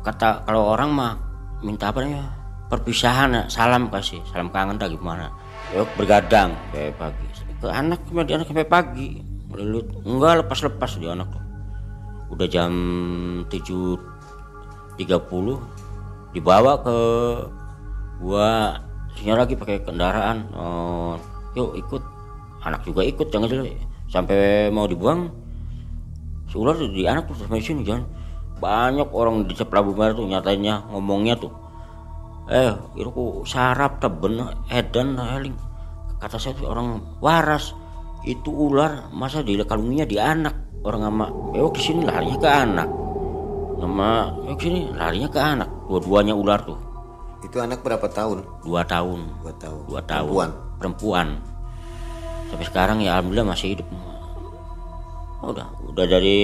Kata 0.05 0.44
kalau 0.44 0.77
orang 0.77 0.92
mah 0.92 1.24
minta 1.64 1.88
apa 1.88 2.05
ya 2.05 2.20
perpisahan 2.68 3.33
ya 3.33 3.42
salam 3.48 3.88
kasih. 3.88 4.20
Salam 4.29 4.53
kangen 4.53 4.77
dah 4.77 4.87
gimana? 4.92 5.33
Yuk 5.72 5.88
bergadang. 5.96 6.53
Kayak 6.70 7.00
pagi. 7.00 7.27
Ke 7.59 7.72
anak 7.72 8.05
kemudian 8.05 8.44
anak 8.44 8.53
sampai 8.53 8.68
pagi. 8.68 9.24
Melilut 9.48 9.88
enggak 10.05 10.44
lepas 10.44 10.61
lepas 10.61 10.92
di 11.00 11.09
anak. 11.09 11.33
Udah 12.29 12.44
jam 12.44 12.72
7.30 13.48 15.00
dibawa 16.37 16.72
ke 16.85 16.96
gua. 18.20 18.77
Sinyal 19.16 19.46
lagi 19.46 19.57
pakai 19.57 19.81
kendaraan. 19.81 20.53
Oh, 20.53 21.16
yuk 21.57 21.79
ikut. 21.81 22.03
Anak 22.64 22.85
juga 22.85 23.05
ikut 23.05 23.29
jangan 23.33 23.48
sampai 24.09 24.70
mau 24.70 24.87
dibuang 24.87 25.27
si 26.46 26.55
ular 26.55 26.79
di 26.79 27.03
anak 27.03 27.27
tuh 27.27 27.35
sampai 27.35 27.59
sini 27.59 27.83
jangan 27.83 28.07
banyak 28.64 29.09
orang 29.12 29.44
di 29.44 29.53
Pelabuhan 29.53 29.96
Merah 30.00 30.14
tuh 30.16 30.24
nyatanya 30.24 30.74
ngomongnya 30.88 31.37
tuh. 31.37 31.53
Eh 32.48 32.72
itu 32.96 33.44
sarap 33.44 34.00
teben 34.00 34.40
edan 34.72 35.20
eling. 35.20 35.53
Kata 36.16 36.40
saya 36.40 36.57
tuh 36.57 36.72
orang 36.72 37.20
waras. 37.20 37.77
Itu 38.24 38.48
ular 38.48 39.12
masa 39.12 39.44
di 39.44 39.61
kalungnya 39.68 40.09
di 40.09 40.16
anak. 40.16 40.81
Orang 40.81 41.05
sama 41.05 41.29
bewok 41.53 41.77
di 41.77 41.83
sini 41.85 42.00
larinya 42.09 42.38
ke 42.40 42.48
anak. 42.48 42.88
Sama 43.77 44.09
bewok 44.33 44.61
sini 44.64 44.81
larinya 44.96 45.29
ke 45.29 45.40
anak. 45.40 45.68
Dua-duanya 45.85 46.33
ular 46.33 46.61
tuh. 46.64 46.81
Itu 47.44 47.61
anak 47.61 47.85
berapa 47.85 48.09
tahun? 48.09 48.64
Dua 48.64 48.81
tahun. 48.88 49.20
Dua 49.44 49.53
tahun. 49.61 49.81
Dua 49.92 50.00
tahun. 50.09 50.29
Perempuan? 50.33 50.50
Perempuan. 50.81 51.29
Sampai 52.48 52.64
sekarang 52.64 52.98
ya 53.05 53.20
alhamdulillah 53.20 53.53
masih 53.53 53.77
hidup. 53.77 53.88
Oh, 55.44 55.53
udah 55.53 55.68
udah 55.92 56.07
dari 56.09 56.40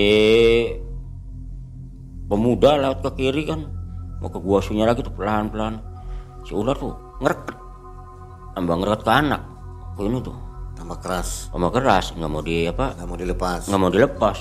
pemuda 2.31 2.79
lewat 2.79 3.03
ke 3.03 3.11
kiri 3.19 3.43
kan. 3.51 3.66
Mau 4.23 4.31
ke 4.31 4.38
gua 4.38 4.62
sunyi 4.62 4.87
lagi 4.87 5.03
tuh 5.03 5.11
pelan-pelan. 5.11 5.83
Si 6.47 6.55
ular 6.55 6.79
tuh 6.79 6.95
ngereket. 7.19 7.59
Tambah 8.55 8.75
ngereket 8.79 9.03
ke 9.03 9.12
anak. 9.12 9.43
Ke 9.99 10.07
ini 10.07 10.23
tuh. 10.23 10.38
Tambah 10.79 10.97
keras. 11.03 11.51
Tambah 11.51 11.71
keras. 11.75 12.14
Nggak 12.14 12.31
mau 12.31 12.40
di 12.40 12.71
apa 12.71 12.95
nggak 12.95 13.09
mau 13.11 13.19
dilepas. 13.19 13.61
nggak 13.66 13.81
mau 13.83 13.90
dilepas. 13.90 14.38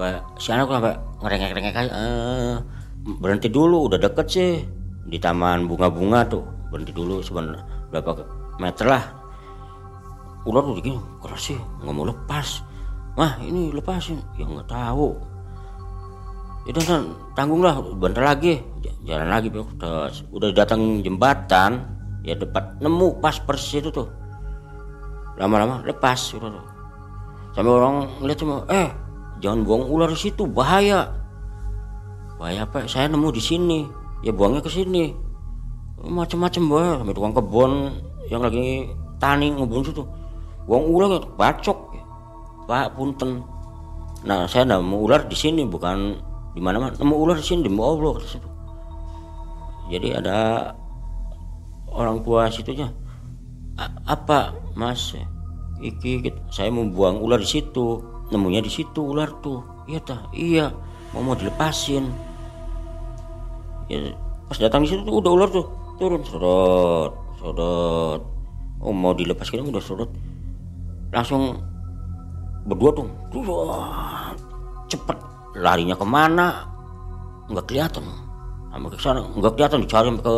Kayak 0.00 0.22
si 0.40 0.48
anak 0.48 0.72
sampai 0.72 0.96
ngerengek-rengek 1.20 1.76
aja. 1.76 1.92
Eh, 1.92 2.56
berhenti 3.20 3.52
dulu. 3.52 3.92
Udah 3.92 4.00
deket 4.00 4.26
sih. 4.32 4.64
Di 5.04 5.20
taman 5.20 5.68
bunga-bunga 5.68 6.24
tuh. 6.24 6.42
Berhenti 6.72 6.96
dulu 6.96 7.20
sebenarnya. 7.20 7.62
Berapa 7.92 8.24
meter 8.56 8.86
lah. 8.88 9.04
Ular 10.48 10.64
tuh 10.64 10.80
gini 10.80 10.96
keras 11.20 11.52
sih. 11.52 11.58
Nggak 11.84 11.94
mau 11.94 12.06
lepas. 12.08 12.64
Mah 13.18 13.36
ini 13.42 13.74
lepasin. 13.74 14.22
Ya 14.38 14.46
nggak 14.46 14.70
tahu 14.70 15.29
itu 16.68 16.80
kan 16.84 17.16
tanggung 17.32 17.64
lah 17.64 17.80
bentar 17.80 18.36
lagi. 18.36 18.60
Jalan 19.00 19.32
lagi 19.32 19.48
udah, 19.48 20.12
udah 20.28 20.50
datang 20.52 21.00
jembatan 21.00 21.88
ya 22.20 22.36
dapat 22.36 22.76
nemu 22.84 23.16
pas 23.20 23.40
persis 23.40 23.80
itu 23.80 23.88
tuh. 23.88 24.08
Lama-lama 25.40 25.80
lepas 25.88 26.20
udah 26.36 26.50
tuh. 26.52 26.66
sampai 27.50 27.72
orang 27.74 28.06
lihat 28.22 28.38
cuma 28.38 28.62
eh 28.70 28.94
jangan 29.42 29.66
buang 29.66 29.88
ular 29.88 30.12
di 30.12 30.20
situ 30.20 30.44
bahaya. 30.44 31.10
Bahaya 32.36 32.68
apa? 32.68 32.84
Saya 32.86 33.08
nemu 33.08 33.28
di 33.32 33.42
sini. 33.42 33.80
Ya 34.20 34.36
buangnya 34.36 34.60
ke 34.60 34.68
sini. 34.68 35.16
Macam-macam 36.00 36.62
bah 36.68 36.92
sampai 37.00 37.14
tukang 37.16 37.34
kebun 37.36 37.72
yang 38.28 38.44
lagi 38.44 38.88
tani 39.16 39.52
ngebun 39.52 39.84
situ 39.84 40.04
buang 40.68 40.86
ular 40.86 41.24
bacok. 41.34 41.96
Pak 42.68 42.94
punten. 42.94 43.42
Nah 44.28 44.44
saya 44.44 44.68
nemu 44.68 44.96
ular 45.08 45.24
di 45.24 45.34
sini 45.34 45.64
bukan 45.64 46.29
di 46.54 46.60
mana 46.62 46.82
mana? 46.82 46.94
Nemu 46.98 47.14
ular 47.14 47.36
di 47.38 47.46
sini 47.46 47.66
di 47.66 47.70
Allah 47.70 48.18
jadi 49.90 50.22
ada 50.22 50.38
orang 51.90 52.22
tua 52.22 52.46
situnya 52.46 52.94
apa 54.06 54.54
mas? 54.78 55.18
Iki, 55.82 56.22
iki 56.22 56.30
saya 56.54 56.70
mau 56.70 56.86
buang 56.86 57.18
ular 57.18 57.42
di 57.42 57.48
situ. 57.50 57.98
Nemunya 58.30 58.62
di 58.62 58.70
situ 58.70 59.02
ular 59.02 59.34
tuh. 59.42 59.66
Iya 59.90 59.98
tah 60.06 60.30
iya. 60.30 60.70
Mau 61.10 61.26
mau 61.26 61.34
dilepasin. 61.34 62.06
Ya 63.90 64.14
pas 64.46 64.62
datang 64.62 64.86
di 64.86 64.94
situ 64.94 65.02
tuh 65.02 65.18
udah 65.18 65.32
ular 65.34 65.48
tuh. 65.50 65.66
Turun 65.98 66.22
sodot 66.22 67.10
sodot. 67.42 68.22
Oh 68.78 68.94
mau 68.94 69.10
dilepas 69.10 69.50
kita 69.50 69.66
udah 69.66 69.82
sodot. 69.82 70.10
Langsung 71.10 71.58
berdua 72.62 72.94
tuh 72.94 73.08
cepet 74.86 75.18
larinya 75.56 75.96
ke 75.98 76.06
mana? 76.06 76.66
Nggak 77.50 77.66
kelihatan. 77.66 78.04
Sampai 78.70 78.88
ke 78.94 79.02
sana. 79.02 79.20
Nggak 79.34 79.52
kelihatan. 79.58 79.78
Dicari 79.82 80.08
ke 80.18 80.34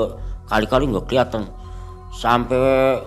kali-kali 0.48 0.84
nggak 0.88 1.06
kelihatan. 1.08 1.42
Sampai 2.12 2.60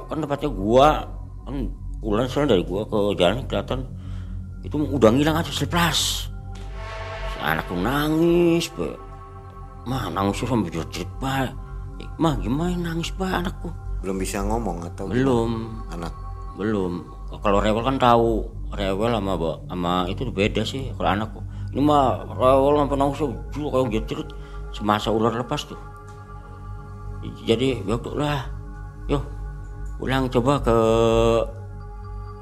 kan 0.10 0.18
tempatnya 0.22 0.50
gua 0.50 1.06
kan 1.46 1.56
ular 2.02 2.26
soalnya 2.30 2.58
dari 2.58 2.64
gua 2.66 2.86
ke 2.86 2.98
jalan 3.18 3.46
kelihatan. 3.46 3.80
Itu 4.66 4.82
udah 4.82 5.10
ngilang 5.14 5.38
aja 5.38 5.52
selepas 5.54 6.26
si 7.36 7.38
anak 7.44 7.70
tuh 7.70 7.78
nangis 7.78 8.66
be 8.74 8.90
mah 9.86 10.10
nangis 10.10 10.42
tuh 10.42 10.50
sampai 10.50 10.74
jerit 10.74 10.90
jerit 10.90 11.12
mah 12.18 12.34
gimana 12.42 12.92
nangis 12.92 13.14
bah 13.14 13.44
anakku? 13.44 13.70
Belum 14.02 14.18
bisa 14.18 14.42
ngomong 14.42 14.88
atau 14.88 15.06
belum. 15.10 15.52
Anak. 15.94 16.14
Belum. 16.56 17.04
Kalau 17.44 17.60
rewel 17.60 17.84
kan 17.84 17.98
tahu. 18.00 18.48
Rewel 18.76 19.12
sama 19.14 19.34
sama 19.70 19.94
itu 20.10 20.28
beda 20.32 20.66
sih 20.66 20.92
kalau 20.98 21.10
anakku 21.16 21.40
ini 21.76 21.84
mah 21.84 22.24
rewel 22.40 22.80
sampai 22.80 22.96
nangis 22.96 23.20
juga 23.52 23.84
kayak 23.84 24.08
jerit 24.08 24.30
semasa 24.72 25.12
ular 25.12 25.36
lepas 25.36 25.60
tuh. 25.68 25.76
Jadi 27.44 27.84
waktu 27.84 28.16
lah. 28.16 28.48
Yuk 29.12 29.20
pulang 30.00 30.32
coba 30.32 30.64
ke 30.64 30.78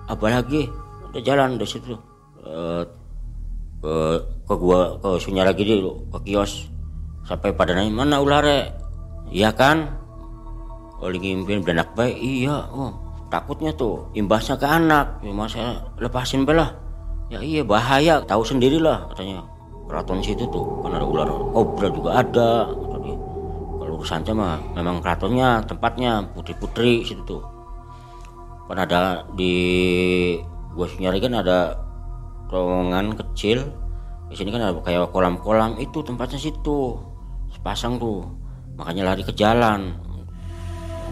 apa 0.06 0.26
lagi? 0.30 0.70
Udah 1.10 1.22
jalan 1.26 1.58
dari 1.58 1.66
situ. 1.66 1.98
Eh, 2.46 2.86
ke 3.82 3.94
ke 4.46 4.54
gua 4.54 5.02
ke 5.02 5.18
sunyi 5.18 5.42
lagi 5.42 5.66
dulu 5.66 6.14
ke 6.14 6.30
kios. 6.30 6.70
Sampai 7.26 7.58
pada 7.58 7.74
nanya 7.74 7.90
mana 7.90 8.22
ulare 8.22 8.70
iya 9.34 9.50
kan. 9.50 9.98
Oleh 11.02 11.18
ngimpin 11.18 11.66
beranak 11.66 11.90
baik. 11.98 12.22
Iya 12.22 12.70
oh 12.70 12.94
takutnya 13.34 13.74
tuh 13.74 14.14
imbasnya 14.14 14.62
ke 14.62 14.68
anak. 14.70 15.26
Ya 15.26 15.34
masa 15.34 15.90
lepasin 15.98 16.46
belah 16.46 16.83
ya 17.34 17.40
iya 17.42 17.62
bahaya. 17.66 18.22
Tahu 18.22 18.46
sendirilah 18.46 19.10
katanya. 19.14 19.42
Keraton 19.90 20.22
situ 20.22 20.46
tuh 20.50 20.82
kan 20.86 20.96
ada 20.96 21.06
ular 21.06 21.28
kobra 21.54 21.92
juga 21.92 22.10
ada 22.18 22.66
kalau 23.84 24.00
urusan 24.00 24.26
mah 24.34 24.58
memang 24.74 25.04
keratonnya 25.04 25.62
tempatnya 25.70 26.24
putri-putri 26.34 27.04
situ 27.04 27.22
tuh. 27.28 27.44
Kan 28.70 28.80
ada 28.80 29.28
di 29.36 29.54
gua 30.74 30.88
nyari 30.98 31.20
kan 31.22 31.34
ada 31.36 31.78
terowongan 32.50 33.18
kecil. 33.18 33.66
Di 34.32 34.36
sini 34.40 34.50
kan 34.50 34.66
ada 34.66 34.74
kayak 34.82 35.14
kolam-kolam 35.14 35.78
itu 35.78 36.02
tempatnya 36.02 36.42
situ. 36.42 36.98
Sepasang 37.54 38.02
tuh. 38.02 38.26
Makanya 38.80 39.14
lari 39.14 39.22
ke 39.22 39.36
jalan. 39.36 39.94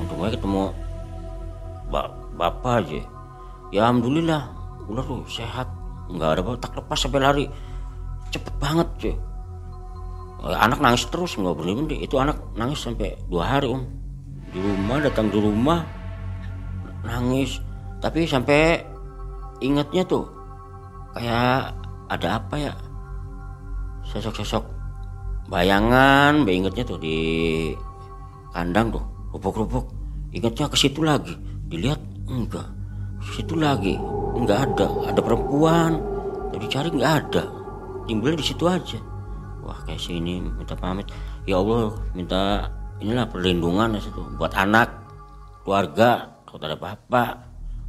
Untungnya 0.01 0.33
ketemu 0.33 0.73
ba- 1.93 2.17
bapak 2.33 2.87
aja. 2.87 3.01
Ya 3.69 3.85
alhamdulillah 3.85 4.49
ular 4.89 5.05
tuh 5.05 5.21
sehat 5.29 5.80
nggak 6.09 6.29
ada 6.37 6.41
apa 6.41 6.51
tak 6.57 6.73
lepas 6.79 6.97
sampai 6.97 7.19
lari. 7.21 7.45
Cepet 8.31 8.53
banget 8.57 8.87
cuy. 8.97 9.15
Eh, 10.41 10.57
anak 10.57 10.81
nangis 10.81 11.05
terus 11.11 11.37
nggak 11.37 11.53
berhenti 11.53 11.93
berhenti 11.93 11.95
itu 12.01 12.15
anak 12.17 12.41
nangis 12.57 12.81
sampai 12.81 13.13
dua 13.29 13.45
hari 13.45 13.69
om. 13.69 13.85
Di 14.51 14.57
rumah 14.57 14.97
datang 15.03 15.29
di 15.29 15.37
rumah 15.37 15.85
nangis. 17.05 17.61
Tapi 18.01 18.25
sampai 18.25 18.81
ingatnya 19.61 20.01
tuh 20.07 20.25
kayak 21.13 21.77
ada 22.09 22.27
apa 22.41 22.55
ya? 22.57 22.73
Sosok-sosok 24.09 24.65
bayangan 25.51 26.41
ingetnya 26.47 26.87
tuh 26.87 26.97
di 26.97 27.19
kandang 28.55 28.89
tuh 28.89 29.03
rubuk-rubuk 29.35 29.85
ingatnya 30.33 30.65
ke 30.65 30.77
situ 30.79 31.05
lagi. 31.05 31.37
Dilihat 31.69 32.01
enggak. 32.25 32.65
Ke 33.21 33.37
situ 33.37 33.53
lagi 33.53 34.01
enggak 34.35 34.59
ada 34.71 34.87
ada 35.11 35.21
perempuan. 35.21 35.99
Jadi 36.51 36.65
cari 36.67 36.89
enggak 36.91 37.13
ada. 37.25 37.43
Timbulnya 38.07 38.37
di 38.39 38.47
situ 38.47 38.63
aja. 38.67 38.99
Wah 39.61 39.77
kayak 39.87 40.01
sini 40.01 40.41
minta 40.41 40.75
pamit. 40.75 41.07
Ya 41.47 41.57
Allah 41.61 41.95
minta 42.17 42.67
inilah 42.99 43.27
perlindungan 43.29 43.97
di 43.97 44.01
situ. 44.03 44.21
Buat 44.35 44.53
anak 44.57 44.89
keluarga 45.63 46.31
kalau 46.45 46.59
ada 46.65 46.75
apa-apa 46.75 47.23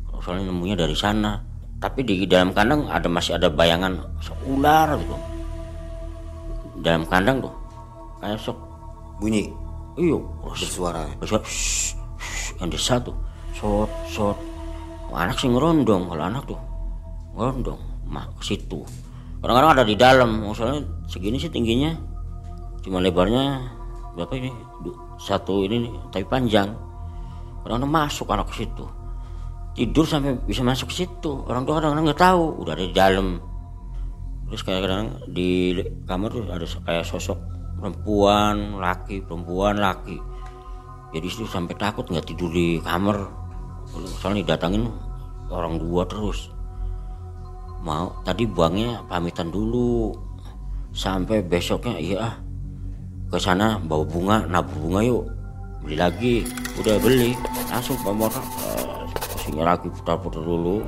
kalau 0.08 0.20
soalnya 0.22 0.52
nemunya 0.52 0.76
dari 0.78 0.96
sana. 0.96 1.40
Tapi 1.82 2.06
di 2.06 2.22
dalam 2.30 2.54
kandang 2.54 2.86
ada 2.86 3.10
masih 3.10 3.34
ada 3.34 3.50
bayangan 3.50 3.98
sok 4.22 4.38
ular 4.46 4.94
gitu. 5.02 5.16
Dalam 6.82 7.02
kandang 7.10 7.42
tuh 7.42 7.54
kayak 8.22 8.38
sok 8.38 8.58
bunyi? 9.18 9.50
Iyo 9.98 10.24
bersuara 10.40 11.04
shh, 11.20 11.92
yang 12.62 12.70
desa 12.70 12.96
tuh. 13.02 13.12
Sot 13.52 13.90
sot 14.08 14.38
anak 15.16 15.36
sih 15.40 15.48
ngerondong 15.48 16.08
kalau 16.08 16.24
anak 16.24 16.42
tuh 16.46 16.60
ngerondong 17.36 17.80
mah 18.08 18.28
ke 18.36 18.44
situ. 18.44 18.84
Kadang-kadang 19.42 19.72
ada 19.74 19.84
di 19.88 19.96
dalam 19.98 20.30
soalnya 20.54 20.86
segini 21.08 21.40
sih 21.40 21.50
tingginya 21.50 21.96
cuma 22.84 23.02
lebarnya 23.02 23.62
berapa 24.14 24.32
ini? 24.38 24.52
Satu 25.18 25.64
ini 25.66 25.90
tapi 26.12 26.26
panjang. 26.28 26.70
Kadang-kadang 27.64 27.90
masuk 27.90 28.26
anak 28.30 28.50
ke 28.52 28.62
situ. 28.62 28.84
Tidur 29.72 30.04
sampai 30.04 30.36
bisa 30.44 30.60
masuk 30.60 30.92
ke 30.92 31.04
situ. 31.04 31.32
Orang 31.48 31.64
tua 31.64 31.80
kadang-kadang 31.80 32.06
nggak 32.12 32.22
tahu 32.22 32.44
udah 32.62 32.72
ada 32.76 32.84
di 32.84 32.94
dalam. 32.94 33.28
Terus 34.52 34.62
kadang-kadang 34.68 35.06
di 35.32 35.80
kamar 36.04 36.28
tuh 36.28 36.44
ada 36.44 36.66
kayak 36.68 37.06
sosok 37.08 37.38
perempuan 37.80 38.78
laki 38.78 39.26
perempuan 39.26 39.82
laki. 39.82 40.20
Jadi 41.12 41.26
itu 41.26 41.44
sampai 41.50 41.74
takut 41.74 42.06
nggak 42.06 42.30
tidur 42.30 42.52
di 42.54 42.78
kamar 42.78 43.41
soalnya 44.18 44.44
didatangin 44.44 44.88
orang 45.52 45.76
dua 45.76 46.08
terus. 46.08 46.48
Mau 47.82 48.14
tadi 48.22 48.48
buangnya 48.48 49.04
pamitan 49.10 49.52
dulu. 49.52 50.14
Sampai 50.92 51.40
besoknya 51.40 51.96
iya 51.96 52.16
ah. 52.20 52.34
Ke 53.32 53.40
sana 53.40 53.80
bawa 53.80 54.04
bunga 54.04 54.36
nabur 54.48 54.76
bunga 54.88 55.00
yuk. 55.04 55.24
Beli 55.84 55.96
lagi. 55.98 56.34
Udah 56.78 56.96
beli. 57.02 57.36
Langsung 57.68 57.98
pamor 58.00 58.30
uh, 58.32 59.02
singa 59.40 59.64
lagi 59.66 59.88
putar-putar 59.90 60.40
dulu. 60.40 60.84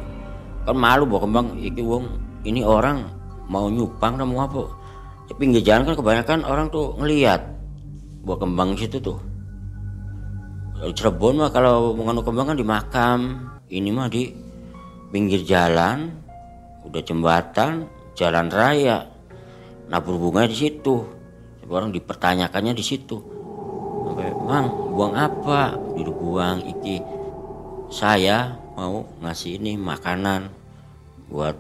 Kan 0.65 0.77
malu 0.77 1.05
bawa 1.09 1.25
kembang. 1.25 1.47
Iki 1.59 1.83
wong 1.83 2.05
ini 2.47 2.63
orang 2.63 3.05
mau 3.51 3.69
nyupang 3.69 4.17
dan 4.17 4.31
mau 4.31 4.45
apa? 4.45 4.65
Pinggir 5.35 5.65
jalan 5.65 5.89
kan 5.89 5.97
kebanyakan 5.97 6.41
orang 6.47 6.67
tuh 6.71 6.95
ngeliat. 7.01 7.43
Bawa 8.23 8.37
kembang 8.39 8.77
situ 8.79 9.01
tuh 9.03 9.34
Cirebon 10.93 11.41
mah 11.41 11.49
kalau 11.55 11.97
menganu 11.97 12.21
kembang 12.21 12.53
kan 12.53 12.59
di 12.59 12.67
makam. 12.67 13.21
Ini 13.71 13.89
mah 13.89 14.13
di 14.13 14.29
pinggir 15.09 15.41
jalan 15.47 16.13
udah 16.85 17.01
jembatan 17.01 17.89
jalan 18.13 18.53
raya. 18.53 19.09
Nabur 19.89 20.21
bunga 20.21 20.45
di 20.45 20.57
situ. 20.57 21.05
Orang 21.65 21.97
dipertanyakannya 21.97 22.77
di 22.77 22.85
situ. 22.85 23.17
Sampai 24.05 24.37
mang 24.37 24.69
buang 24.93 25.17
apa? 25.17 25.73
Duduk 25.97 26.17
buang 26.21 26.61
iki 26.61 27.01
saya 27.89 28.53
mau 28.77 29.09
ngasih 29.25 29.57
ini 29.57 29.81
makanan 29.81 30.53
buat 31.33 31.57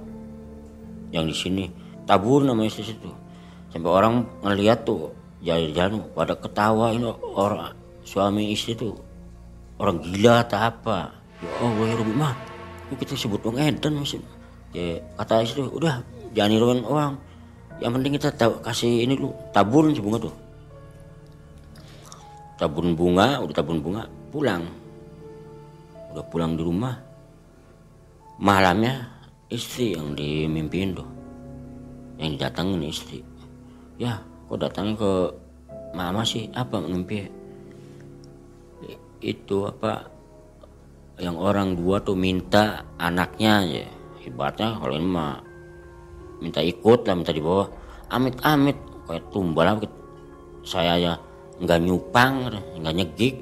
yang 1.14 1.24
di 1.24 1.36
sini. 1.36 1.64
Tabur 2.04 2.44
namanya 2.44 2.76
di 2.76 2.84
situ. 2.84 3.10
Sampai 3.72 3.90
orang 3.90 4.28
ngeliat 4.44 4.84
tuh 4.84 5.16
jalan-jalan 5.40 6.04
pada 6.12 6.36
ketawa 6.36 6.92
ini 6.92 7.08
orang 7.36 7.72
suami 8.04 8.52
istri 8.52 8.76
tuh 8.76 9.03
orang 9.78 9.98
gila 10.02 10.44
atau 10.46 10.58
apa? 10.60 10.98
Ya 11.42 11.50
Allah 11.60 11.84
ya 11.90 11.94
Rabbi 11.98 12.14
mah 12.14 12.34
kita 12.94 13.18
sebut 13.18 13.42
orang 13.42 13.74
edan 13.74 13.98
masih 13.98 14.22
ya, 14.70 15.02
kata 15.18 15.42
istri 15.42 15.66
udah 15.66 16.06
jangan 16.30 16.50
niruin 16.54 16.86
orang. 16.86 17.18
Yang 17.82 17.90
penting 17.98 18.12
kita 18.14 18.28
kasih 18.62 19.02
ini 19.02 19.18
lu 19.18 19.34
tabur 19.50 19.90
si 19.90 19.98
bunga 19.98 20.30
tuh. 20.30 20.34
Tabun 22.54 22.94
bunga 22.94 23.42
udah 23.42 23.54
tabun 23.54 23.82
bunga 23.82 24.06
pulang. 24.30 24.62
Udah 26.14 26.22
pulang 26.30 26.54
di 26.54 26.62
rumah. 26.62 26.94
Malamnya 28.38 29.10
istri 29.50 29.98
yang 29.98 30.14
dimimpiin 30.14 30.94
tuh. 30.94 31.08
Yang 32.22 32.38
didatangin 32.38 32.82
istri. 32.86 33.18
Ya 33.98 34.22
kok 34.46 34.62
datangnya 34.62 34.94
ke 34.94 35.12
mama 35.98 36.22
sih? 36.22 36.46
Apa 36.54 36.78
mimpi 36.78 37.26
itu 39.24 39.64
apa 39.64 40.12
yang 41.16 41.40
orang 41.40 41.78
dua 41.78 42.02
tuh 42.04 42.18
minta 42.18 42.84
anaknya 43.00 43.64
aja. 43.64 43.84
Ibaratnya 44.24 44.80
kalau 44.80 44.94
ini 44.96 45.08
mah 45.08 45.36
minta 46.40 46.60
ikut 46.60 47.00
lah 47.08 47.14
minta 47.16 47.32
dibawa 47.32 47.64
amit 48.12 48.36
amit 48.44 48.76
kayak 49.08 49.24
tumbal 49.32 49.80
gitu. 49.80 49.96
saya 50.64 50.96
ya 50.96 51.12
nggak 51.60 51.80
nyupang 51.84 52.52
nggak 52.80 52.94
nyegik. 52.94 53.36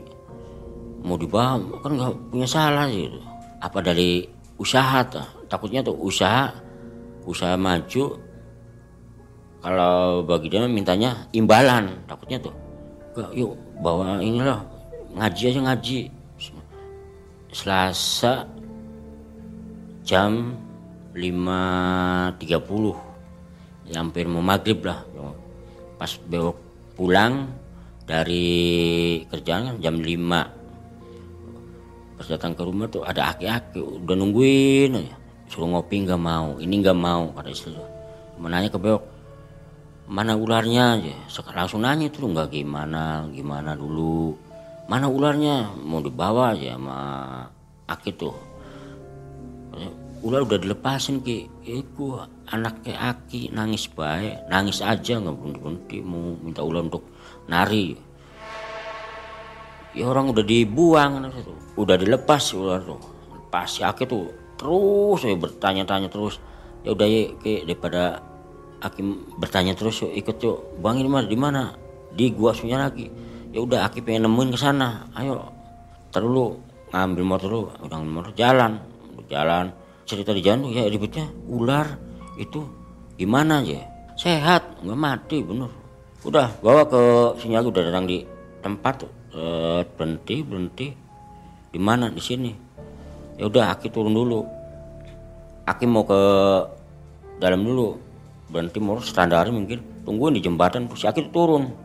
Mau 1.03 1.19
dibawa 1.19 1.59
kan 1.83 1.93
nggak 1.99 2.13
punya 2.31 2.47
salah 2.47 2.87
gitu 2.91 3.19
apa 3.63 3.79
dari 3.79 4.27
usaha 4.59 5.07
tuh 5.07 5.23
takutnya 5.47 5.83
tuh 5.87 5.95
usaha 5.99 6.51
usaha 7.27 7.55
maju. 7.55 8.19
Kalau 9.63 10.27
bagi 10.27 10.51
dia 10.51 10.67
mintanya 10.67 11.31
imbalan. 11.31 12.03
Takutnya 12.11 12.43
tuh 12.43 12.51
"Gak, 13.15 13.31
yuk 13.39 13.55
bawa 13.79 14.19
inilah 14.19 14.72
ngaji 15.13 15.43
aja 15.53 15.61
ngaji. 15.61 16.01
Selasa 17.53 18.49
jam 20.03 20.57
5.30 21.13 22.41
ya 23.93 24.01
hampir 24.01 24.25
mau 24.25 24.41
maghrib 24.41 24.81
lah. 24.83 25.05
Pas 26.01 26.17
belok 26.27 26.57
pulang 26.97 27.53
dari 28.09 29.23
kerjaan 29.29 29.73
kan 29.73 29.77
jam 29.81 30.01
5 30.01 30.61
pas 32.13 32.27
datang 32.29 32.55
ke 32.55 32.63
rumah 32.63 32.87
tuh 32.87 33.03
ada 33.03 33.35
aki-aki 33.35 33.83
udah 33.83 34.15
nungguin 34.15 34.95
aja. 34.95 35.17
suruh 35.51 35.69
ngopi 35.69 36.07
nggak 36.07 36.21
mau. 36.21 36.57
Ini 36.57 36.75
nggak 36.81 36.99
mau 36.99 37.29
kata 37.37 37.51
istri 37.53 37.77
menanya 38.41 38.73
ke 38.73 38.79
belok 38.81 39.03
mana 40.09 40.35
ularnya? 40.37 40.99
Aja. 40.99 41.15
Langsung 41.53 41.85
nanya 41.85 42.09
tuh 42.11 42.29
nggak 42.29 42.53
gimana? 42.53 43.29
Gimana 43.33 43.77
dulu 43.77 44.35
mana 44.93 45.09
ularnya? 45.09 45.73
Mau 45.81 46.05
dibawa 46.05 46.53
aja 46.53 46.77
sama 46.77 46.99
Aki 47.89 48.11
tuh. 48.13 48.37
Ular 50.21 50.45
udah 50.45 50.61
dilepasin 50.61 51.25
ki. 51.25 51.49
Iku 51.65 52.21
anaknya 52.53 53.17
Aki 53.17 53.57
nangis 53.57 53.89
baik. 53.89 54.53
Nangis 54.53 54.85
aja 54.85 55.17
nggak 55.17 55.33
berhenti 55.33 55.61
berhenti. 55.65 55.97
Mau 56.05 56.37
minta 56.37 56.61
ular 56.61 56.85
untuk 56.85 57.09
nari. 57.49 57.97
Ya 59.97 60.13
orang 60.13 60.29
udah 60.29 60.45
dibuang 60.45 61.25
udah 61.81 61.97
dilepas 61.97 62.53
ular 62.53 62.85
tuh. 62.85 63.01
Pas 63.49 63.65
si 63.65 63.81
Aki 63.81 64.05
tuh. 64.05 64.29
Terus 64.61 65.25
ya 65.25 65.33
bertanya-tanya 65.41 66.13
terus. 66.13 66.37
Ya 66.85 66.93
udah 66.93 67.09
ya 67.09 67.33
ke 67.41 67.65
daripada 67.65 68.21
Aki 68.85 69.01
bertanya 69.41 69.73
terus 69.73 70.05
yuk 70.05 70.13
ikut 70.13 70.37
yuk. 70.45 70.77
Mana? 70.85 71.25
Di 71.25 71.39
mana? 71.41 71.73
Di 72.13 72.29
gua 72.29 72.53
sunya 72.53 72.77
lagi 72.77 73.32
ya 73.53 73.61
udah 73.61 73.87
Aki 73.87 74.03
pengen 74.03 74.27
nemuin 74.27 74.51
ke 74.51 74.59
sana. 74.59 75.07
Ayo 75.13 75.53
terlalu 76.09 76.57
ngambil 76.91 77.25
motor 77.25 77.49
lu. 77.53 77.63
Udah 77.85 77.97
ngambil 78.01 78.15
motor 78.25 78.33
jalan. 78.35 78.81
Jalan. 79.29 79.73
Cerita 80.09 80.33
di 80.35 80.43
jalan 80.43 80.73
ya 80.73 80.89
ribetnya 80.89 81.29
ular. 81.47 81.87
Itu 82.41 82.65
gimana 83.21 83.61
aja? 83.61 83.85
Sehat 84.17 84.81
nggak 84.81 84.99
mati 84.99 85.45
bener. 85.45 85.71
Udah 86.25 86.49
bawa 86.65 86.89
ke 86.89 87.03
sini 87.45 87.55
aku 87.61 87.69
udah 87.71 87.85
datang 87.93 88.09
di 88.09 88.25
tempat 88.65 89.05
tuh. 89.05 89.13
Eh, 89.33 89.81
berhenti 89.97 90.37
berhenti. 90.41 90.89
Di 91.73 91.81
mana? 91.81 92.13
Di 92.13 92.21
sini. 92.21 92.53
Ya 93.37 93.49
udah 93.49 93.73
Aki 93.77 93.89
turun 93.93 94.13
dulu. 94.13 94.45
Aki 95.69 95.85
mau 95.89 96.05
ke 96.05 96.21
dalam 97.41 97.65
dulu. 97.65 97.97
Berhenti 98.53 98.81
mau 98.81 99.01
standar 99.01 99.49
mungkin. 99.49 99.81
Tungguin 100.05 100.37
di 100.37 100.43
jembatan 100.45 100.91
terus 100.91 101.09
Aki 101.09 101.33
turun 101.33 101.82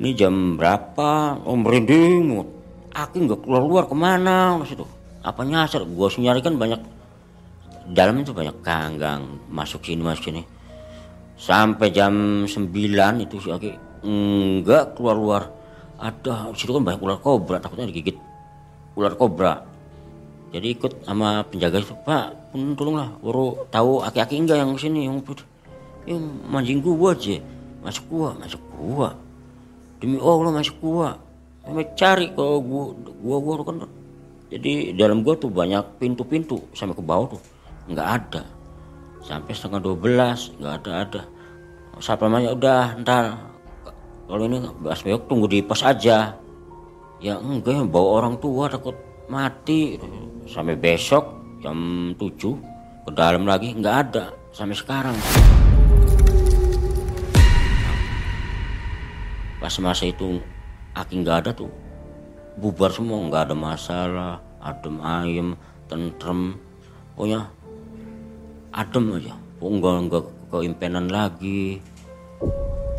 ini 0.00 0.16
jam 0.16 0.56
berapa? 0.56 1.36
Oh 1.44 1.60
merinding. 1.60 2.40
Aki 2.96 3.28
nggak 3.28 3.44
keluar 3.44 3.60
keluar 3.68 3.84
ke 3.84 3.92
mana? 3.92 4.56
Situ. 4.64 4.88
Apa 5.20 5.44
nyasar? 5.44 5.84
Gua 5.84 6.08
nyari 6.08 6.40
kan 6.40 6.56
banyak 6.56 6.80
dalam 7.92 8.24
itu 8.24 8.32
banyak 8.32 8.64
kanggang 8.64 9.28
masuk 9.52 9.84
sini 9.84 10.00
masuk 10.00 10.32
sini. 10.32 10.42
Sampai 11.36 11.92
jam 11.92 12.44
9 12.48 12.72
itu 13.20 13.36
si 13.44 13.52
Aki 13.52 13.70
enggak 14.00 14.96
keluar 14.96 15.16
keluar 15.20 15.42
ada 16.00 16.48
situ 16.56 16.72
kan 16.72 16.80
banyak 16.80 17.00
ular 17.04 17.20
kobra 17.20 17.60
takutnya 17.60 17.92
digigit 17.92 18.16
ular 18.96 19.12
kobra. 19.20 19.68
Jadi 20.50 20.66
ikut 20.80 21.04
sama 21.04 21.44
penjaga 21.44 21.84
itu 21.84 21.92
pak 22.08 22.50
pun 22.50 22.72
tolonglah 22.72 23.12
baru 23.20 23.68
tahu 23.68 24.00
aki-aki 24.02 24.40
enggak 24.40 24.64
yang 24.64 24.72
sini 24.80 25.06
yang 25.06 25.20
ya, 26.08 26.16
mancing 26.48 26.80
gua 26.80 27.12
aja. 27.12 27.36
Masuk 27.84 28.04
gua 28.08 28.32
masuk 28.40 28.60
gua 28.80 29.12
demi 30.00 30.16
Allah 30.16 30.50
masuk 30.50 30.76
gua. 30.80 31.14
Sampai 31.60 31.86
cari 31.94 32.26
ke 32.32 32.44
gua 32.64 32.84
gua 33.20 33.36
gua 33.38 33.54
kan. 33.62 33.76
Jadi 34.50 34.96
dalam 34.96 35.22
gua 35.22 35.36
tuh 35.36 35.52
banyak 35.52 36.00
pintu-pintu 36.00 36.58
sampai 36.72 36.96
ke 36.96 37.04
bawah 37.04 37.36
tuh. 37.36 37.42
Nggak 37.92 38.08
ada. 38.08 38.42
Sampai 39.20 39.52
setengah 39.52 39.80
dua 39.84 39.96
belas 40.00 40.50
nggak 40.56 40.74
ada 40.82 40.92
ada. 41.04 41.22
Siapa 42.00 42.26
namanya? 42.26 42.56
Udah 42.56 42.96
ntar. 43.04 43.24
Kalau 44.24 44.46
ini 44.48 44.62
Mas 44.80 45.04
Beok 45.04 45.28
tunggu 45.28 45.46
di 45.46 45.60
pos 45.60 45.84
aja. 45.84 46.32
Ya 47.20 47.34
enggak 47.36 47.84
bawa 47.92 48.24
orang 48.24 48.40
tua 48.40 48.72
takut 48.72 48.96
mati. 49.28 50.00
Sampai 50.48 50.80
besok 50.80 51.36
jam 51.60 52.10
7 52.16 53.04
ke 53.04 53.10
dalam 53.12 53.44
lagi 53.44 53.76
nggak 53.76 53.96
ada. 54.08 54.32
Sampai 54.50 54.74
sekarang 54.74 55.14
pas 59.60 59.72
masa 59.78 60.08
itu 60.08 60.40
Aki 60.90 61.22
nggak 61.22 61.46
ada 61.46 61.50
tuh. 61.54 61.70
Bubar 62.58 62.90
semua 62.90 63.22
nggak 63.30 63.50
ada 63.50 63.56
masalah. 63.56 64.34
Adem 64.58 64.98
ayem 65.00 65.48
tentrem. 65.86 66.58
Pokoknya 67.14 67.46
adem 68.74 69.04
aja. 69.16 69.34
Oh, 69.62 69.70
nggak 69.70 69.94
nggak 70.10 70.24
keimpenan 70.50 71.06
lagi. 71.06 71.78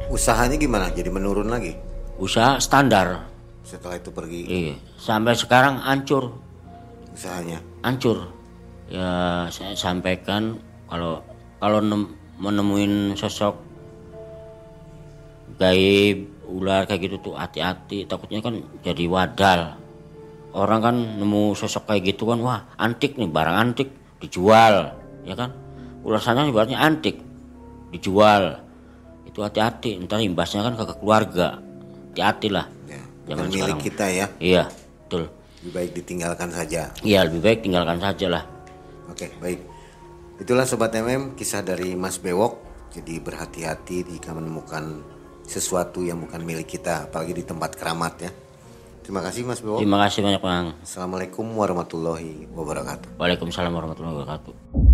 Usahanya 0.07 0.55
gimana? 0.55 0.87
Jadi 0.91 1.11
menurun 1.11 1.51
lagi? 1.51 1.75
Usaha 2.15 2.57
standar. 2.63 3.27
Setelah 3.67 3.99
itu 3.99 4.09
pergi? 4.11 4.41
Iya. 4.47 4.75
Sampai 4.95 5.35
sekarang 5.35 5.79
hancur. 5.83 6.31
Usahanya. 7.11 7.59
hancur. 7.83 8.31
Ya 8.91 9.47
saya 9.51 9.75
sampaikan 9.75 10.59
kalau 10.87 11.23
kalau 11.59 11.79
nem- 11.79 12.15
menemuin 12.39 13.15
sosok 13.15 13.55
gaib 15.59 16.30
ular 16.51 16.83
kayak 16.83 17.01
gitu 17.01 17.15
tuh 17.21 17.33
hati-hati 17.33 18.03
takutnya 18.03 18.39
kan 18.39 18.53
jadi 18.81 19.07
wadal 19.07 19.79
orang 20.51 20.79
kan 20.81 20.95
nemu 21.15 21.55
sosok 21.55 21.87
kayak 21.87 22.11
gitu 22.11 22.27
kan 22.27 22.39
wah 22.39 22.59
antik 22.75 23.15
nih 23.15 23.25
barang 23.25 23.55
antik 23.55 23.89
dijual 24.19 24.91
ya 25.23 25.33
kan 25.33 25.55
ular 26.03 26.19
sana 26.19 26.43
ibaratnya 26.43 26.77
antik 26.77 27.23
dijual 27.89 28.59
itu 29.23 29.39
hati-hati 29.39 29.95
ntar 30.01 30.19
imbasnya 30.19 30.61
kan 30.61 30.75
ke 30.75 30.83
keluarga 30.97 31.57
hati-hati 32.11 32.49
lah 32.49 32.67
Ya, 32.83 32.99
bukan 33.27 33.47
milik 33.47 33.55
sekarang. 33.55 33.79
kita 33.79 34.05
ya. 34.09 34.25
iya 34.37 34.63
betul 34.67 35.23
Lebih 35.61 35.71
baik 35.71 35.91
ditinggalkan 35.95 36.49
saja. 36.51 36.81
iya 36.99 37.19
lebih 37.23 37.39
baik 37.39 37.59
tinggalkan 37.61 37.97
saja 37.97 38.27
lah 38.27 38.43
Oke, 39.07 39.27
baik. 39.37 39.59
Itulah 40.39 40.63
sobat 40.63 40.95
MM 40.95 41.35
kisah 41.35 41.59
dari 41.59 41.93
Mas 41.93 42.15
Bewok. 42.15 42.63
Jadi 42.89 43.19
berhati-hati 43.19 44.07
jika 44.07 44.31
menemukan 44.31 45.03
sesuatu 45.51 45.99
yang 45.99 46.23
bukan 46.23 46.39
milik 46.39 46.79
kita, 46.79 47.11
apalagi 47.11 47.35
di 47.35 47.43
tempat 47.43 47.75
keramat 47.75 48.15
ya. 48.23 48.31
Terima 49.01 49.19
kasih 49.25 49.43
Mas 49.43 49.59
Bewok. 49.59 49.81
terima 49.81 49.97
kasih 50.07 50.21
banyak 50.21 50.41
bang 50.45 50.67
Assalamualaikum 50.85 51.43
warahmatullahi 51.57 52.47
wabarakatuh. 52.53 53.17
Waalaikumsalam 53.17 53.73
warahmatullahi 53.73 54.13
wabarakatuh 54.23 54.90